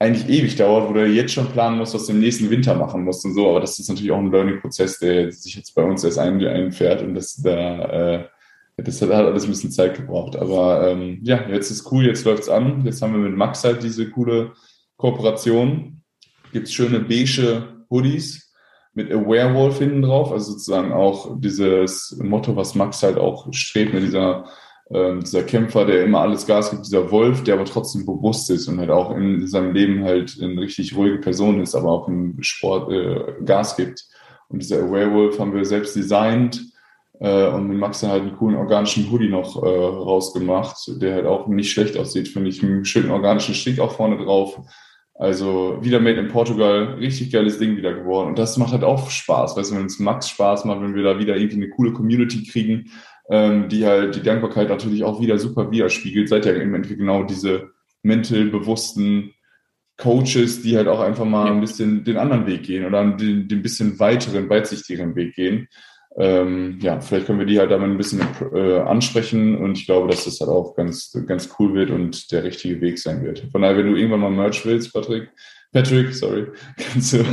[0.00, 3.04] eigentlich ewig dauert, wo du jetzt schon planen musst, was du im nächsten Winter machen
[3.04, 3.50] musst und so.
[3.50, 7.02] Aber das ist natürlich auch ein Learning-Prozess, der sich jetzt bei uns erst ein, einfährt
[7.02, 8.24] und das da äh,
[8.82, 10.36] das hat alles ein bisschen Zeit gebraucht.
[10.36, 12.84] Aber ähm, ja, jetzt ist cool, jetzt läuft's an.
[12.84, 14.52] Jetzt haben wir mit Max halt diese coole
[14.96, 16.02] Kooperation.
[16.52, 18.50] Gibt's schöne beige Hoodies
[18.94, 23.94] mit a Werewolf hinten drauf, also sozusagen auch dieses Motto, was Max halt auch strebt,
[23.94, 24.46] mit dieser
[24.92, 28.66] ähm, dieser Kämpfer, der immer alles Gas gibt, dieser Wolf, der aber trotzdem bewusst ist
[28.66, 32.42] und halt auch in seinem Leben halt eine richtig ruhige Person ist, aber auch im
[32.42, 34.04] Sport äh, Gas gibt.
[34.48, 36.60] Und dieser Werewolf haben wir selbst designt
[37.20, 41.26] äh, und mit Max dann halt einen coolen organischen Hoodie noch äh, rausgemacht, der halt
[41.26, 44.60] auch nicht schlecht aussieht, finde ich, mit einem schönen organischen Stich auch vorne drauf.
[45.14, 48.28] Also wieder Made in Portugal, richtig geiles Ding wieder geworden.
[48.28, 51.02] Und das macht halt auch Spaß, weißt du, wenn es Max Spaß macht, wenn wir
[51.02, 52.90] da wieder irgendwie eine coole Community kriegen,
[53.30, 56.28] ähm, die halt die Dankbarkeit natürlich auch wieder super widerspiegelt.
[56.28, 57.70] Seid ja im Endeffekt genau diese
[58.02, 59.34] mental bewussten
[59.96, 63.62] Coaches, die halt auch einfach mal ein bisschen den anderen Weg gehen oder den, den
[63.62, 65.68] bisschen weiteren, weitsichtigeren Weg gehen.
[66.16, 68.22] Ähm, ja, vielleicht können wir die halt damit ein bisschen
[68.52, 72.42] äh, ansprechen und ich glaube, dass das halt auch ganz, ganz cool wird und der
[72.42, 73.46] richtige Weg sein wird.
[73.52, 75.28] Von daher, wenn du irgendwann mal Merch willst, Patrick,
[75.72, 77.24] Patrick, sorry, kannst du,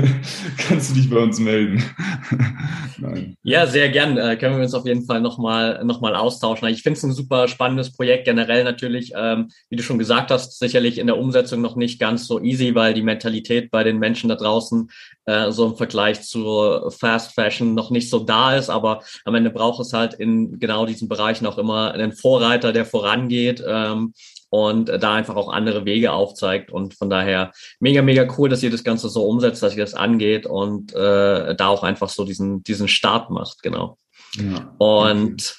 [0.56, 1.82] kannst du dich bei uns melden?
[2.98, 3.36] Nein.
[3.42, 4.16] Ja, sehr gern.
[4.16, 6.68] Äh, können wir uns auf jeden Fall nochmal noch mal austauschen.
[6.68, 10.60] Ich finde es ein super spannendes Projekt generell natürlich, ähm, wie du schon gesagt hast,
[10.60, 14.28] sicherlich in der Umsetzung noch nicht ganz so easy, weil die Mentalität bei den Menschen
[14.28, 14.88] da draußen
[15.24, 18.70] äh, so im Vergleich zu Fast Fashion noch nicht so da ist.
[18.70, 22.84] Aber am Ende braucht es halt in genau diesen Bereichen auch immer einen Vorreiter, der
[22.84, 23.60] vorangeht.
[23.66, 24.12] Ähm,
[24.52, 26.70] und da einfach auch andere Wege aufzeigt.
[26.70, 29.94] Und von daher mega, mega cool, dass ihr das Ganze so umsetzt, dass ihr das
[29.94, 33.96] angeht und äh, da auch einfach so diesen, diesen Start macht, genau.
[34.36, 35.56] Ja, und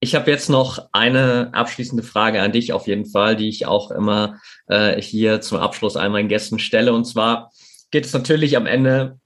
[0.00, 3.92] ich habe jetzt noch eine abschließende Frage an dich auf jeden Fall, die ich auch
[3.92, 6.92] immer äh, hier zum Abschluss all meinen Gästen stelle.
[6.92, 7.52] Und zwar
[7.92, 9.20] geht es natürlich am Ende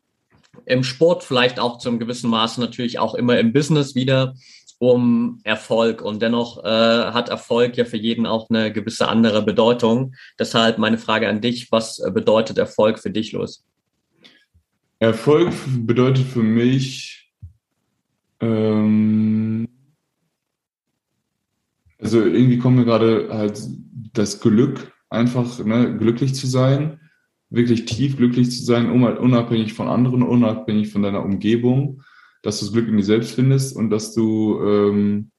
[0.66, 4.34] im Sport, vielleicht auch zum gewissen Maße natürlich auch immer im Business wieder
[4.82, 6.02] um Erfolg.
[6.02, 10.16] Und dennoch äh, hat Erfolg ja für jeden auch eine gewisse andere Bedeutung.
[10.40, 13.64] Deshalb meine Frage an dich, was äh, bedeutet Erfolg für dich los?
[14.98, 15.52] Erfolg
[15.86, 17.32] bedeutet für mich,
[18.40, 19.68] ähm,
[22.00, 23.62] also irgendwie kommt mir gerade halt
[24.12, 26.98] das Glück, einfach ne, glücklich zu sein,
[27.50, 32.02] wirklich tief glücklich zu sein, unabhängig von anderen, unabhängig von deiner Umgebung
[32.42, 35.30] dass du das Glück in dir selbst findest und dass du ähm,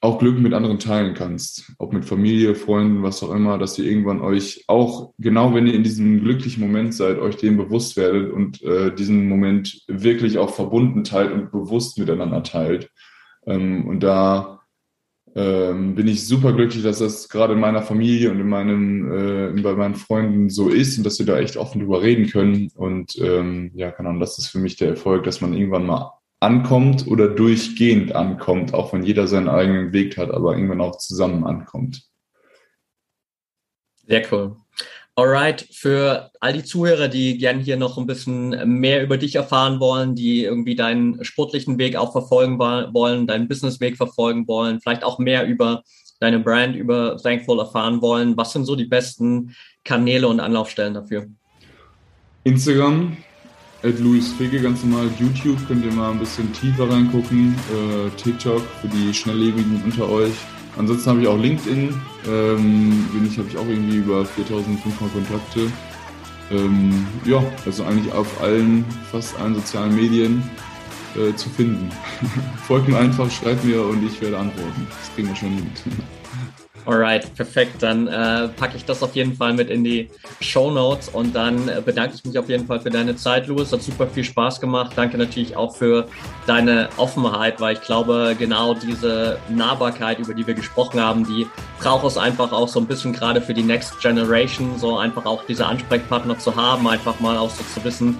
[0.00, 1.72] auch Glück mit anderen teilen kannst.
[1.78, 5.74] Ob mit Familie, Freunden, was auch immer, dass ihr irgendwann euch auch, genau wenn ihr
[5.74, 10.50] in diesem glücklichen Moment seid, euch dem bewusst werdet und äh, diesen Moment wirklich auch
[10.50, 12.90] verbunden teilt und bewusst miteinander teilt.
[13.46, 14.57] Ähm, und da
[15.34, 19.62] ähm, bin ich super glücklich, dass das gerade in meiner Familie und in meinem, äh,
[19.62, 22.70] bei meinen Freunden so ist und dass wir da echt offen drüber reden können.
[22.74, 27.06] Und ähm, ja, Ahnung, das ist für mich der Erfolg, dass man irgendwann mal ankommt
[27.06, 32.02] oder durchgehend ankommt, auch wenn jeder seinen eigenen Weg hat, aber irgendwann auch zusammen ankommt.
[34.06, 34.56] Sehr cool.
[35.16, 39.80] Alright, für all die Zuhörer, die gern hier noch ein bisschen mehr über dich erfahren
[39.80, 45.18] wollen, die irgendwie deinen sportlichen Weg auch verfolgen wollen, deinen Businessweg verfolgen wollen, vielleicht auch
[45.18, 45.82] mehr über
[46.20, 51.26] deine Brand, über Thankful erfahren wollen, was sind so die besten Kanäle und Anlaufstellen dafür?
[52.44, 53.16] Instagram,
[53.82, 55.08] at Luis Fege, ganz normal.
[55.18, 57.54] YouTube könnt ihr mal ein bisschen tiefer reingucken.
[57.70, 60.32] Äh, TikTok für die Schnelllebigen unter euch.
[60.76, 61.94] Ansonsten habe ich auch LinkedIn,
[62.28, 65.72] ähm, bin ich, habe ich auch irgendwie über 4500 Kontakte.
[66.50, 70.42] Ähm, ja, also eigentlich auf allen, fast allen sozialen Medien
[71.14, 71.90] äh, zu finden.
[72.66, 74.86] Folgt mir einfach, schreibt mir und ich werde antworten.
[74.88, 75.70] Das kriegen wir schon hin.
[76.88, 77.82] Alright, perfekt.
[77.82, 80.08] Dann äh, packe ich das auf jeden Fall mit in die
[80.40, 83.70] Show Notes und dann äh, bedanke ich mich auf jeden Fall für deine Zeit, Louis.
[83.70, 84.92] Hat super viel Spaß gemacht.
[84.96, 86.06] Danke natürlich auch für
[86.46, 91.46] deine Offenheit, weil ich glaube, genau diese Nahbarkeit, über die wir gesprochen haben, die
[91.78, 95.44] braucht es einfach auch so ein bisschen gerade für die Next Generation, so einfach auch
[95.44, 98.16] diese Ansprechpartner zu haben, einfach mal auch so zu wissen,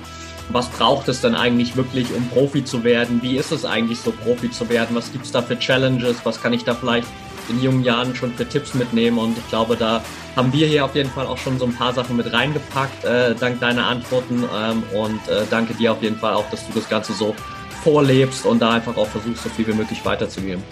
[0.51, 3.23] was braucht es denn eigentlich wirklich, um Profi zu werden?
[3.23, 4.95] Wie ist es eigentlich so, Profi zu werden?
[4.95, 6.17] Was gibt es da für Challenges?
[6.25, 7.07] Was kann ich da vielleicht
[7.49, 9.19] in jungen Jahren schon für Tipps mitnehmen.
[9.19, 10.03] Und ich glaube, da
[10.37, 13.35] haben wir hier auf jeden Fall auch schon so ein paar Sachen mit reingepackt, äh,
[13.35, 14.45] dank deiner Antworten.
[14.55, 17.35] Ähm, und äh, danke dir auf jeden Fall auch, dass du das Ganze so
[17.83, 20.63] vorlebst und da einfach auch versuchst, so viel wie möglich weiterzugeben.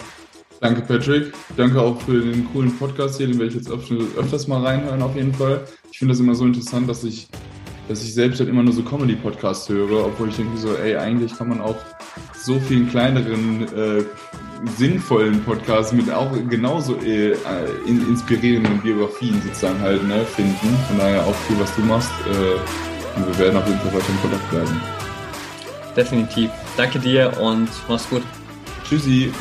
[0.59, 1.33] Danke, Patrick.
[1.55, 3.27] Danke auch für den coolen Podcast hier.
[3.27, 5.65] Den werde ich jetzt öfters mal reinhören, auf jeden Fall.
[5.91, 7.27] Ich finde das immer so interessant, dass ich,
[7.87, 11.37] dass ich selbst halt immer nur so Comedy-Podcasts höre, obwohl ich denke so, ey, eigentlich
[11.37, 11.77] kann man auch
[12.33, 14.03] so vielen kleineren, äh,
[14.77, 17.35] sinnvollen Podcasts mit auch genauso äh,
[17.85, 20.77] inspirierenden Biografien sozusagen halt ne, finden.
[20.87, 22.11] Von daher auch cool, was du machst.
[22.25, 24.81] Äh, und wir werden auf jeden Fall weiter in Kontakt bleiben.
[25.95, 26.51] Definitiv.
[26.75, 28.23] Danke dir und mach's gut.
[28.87, 29.31] Tschüssi.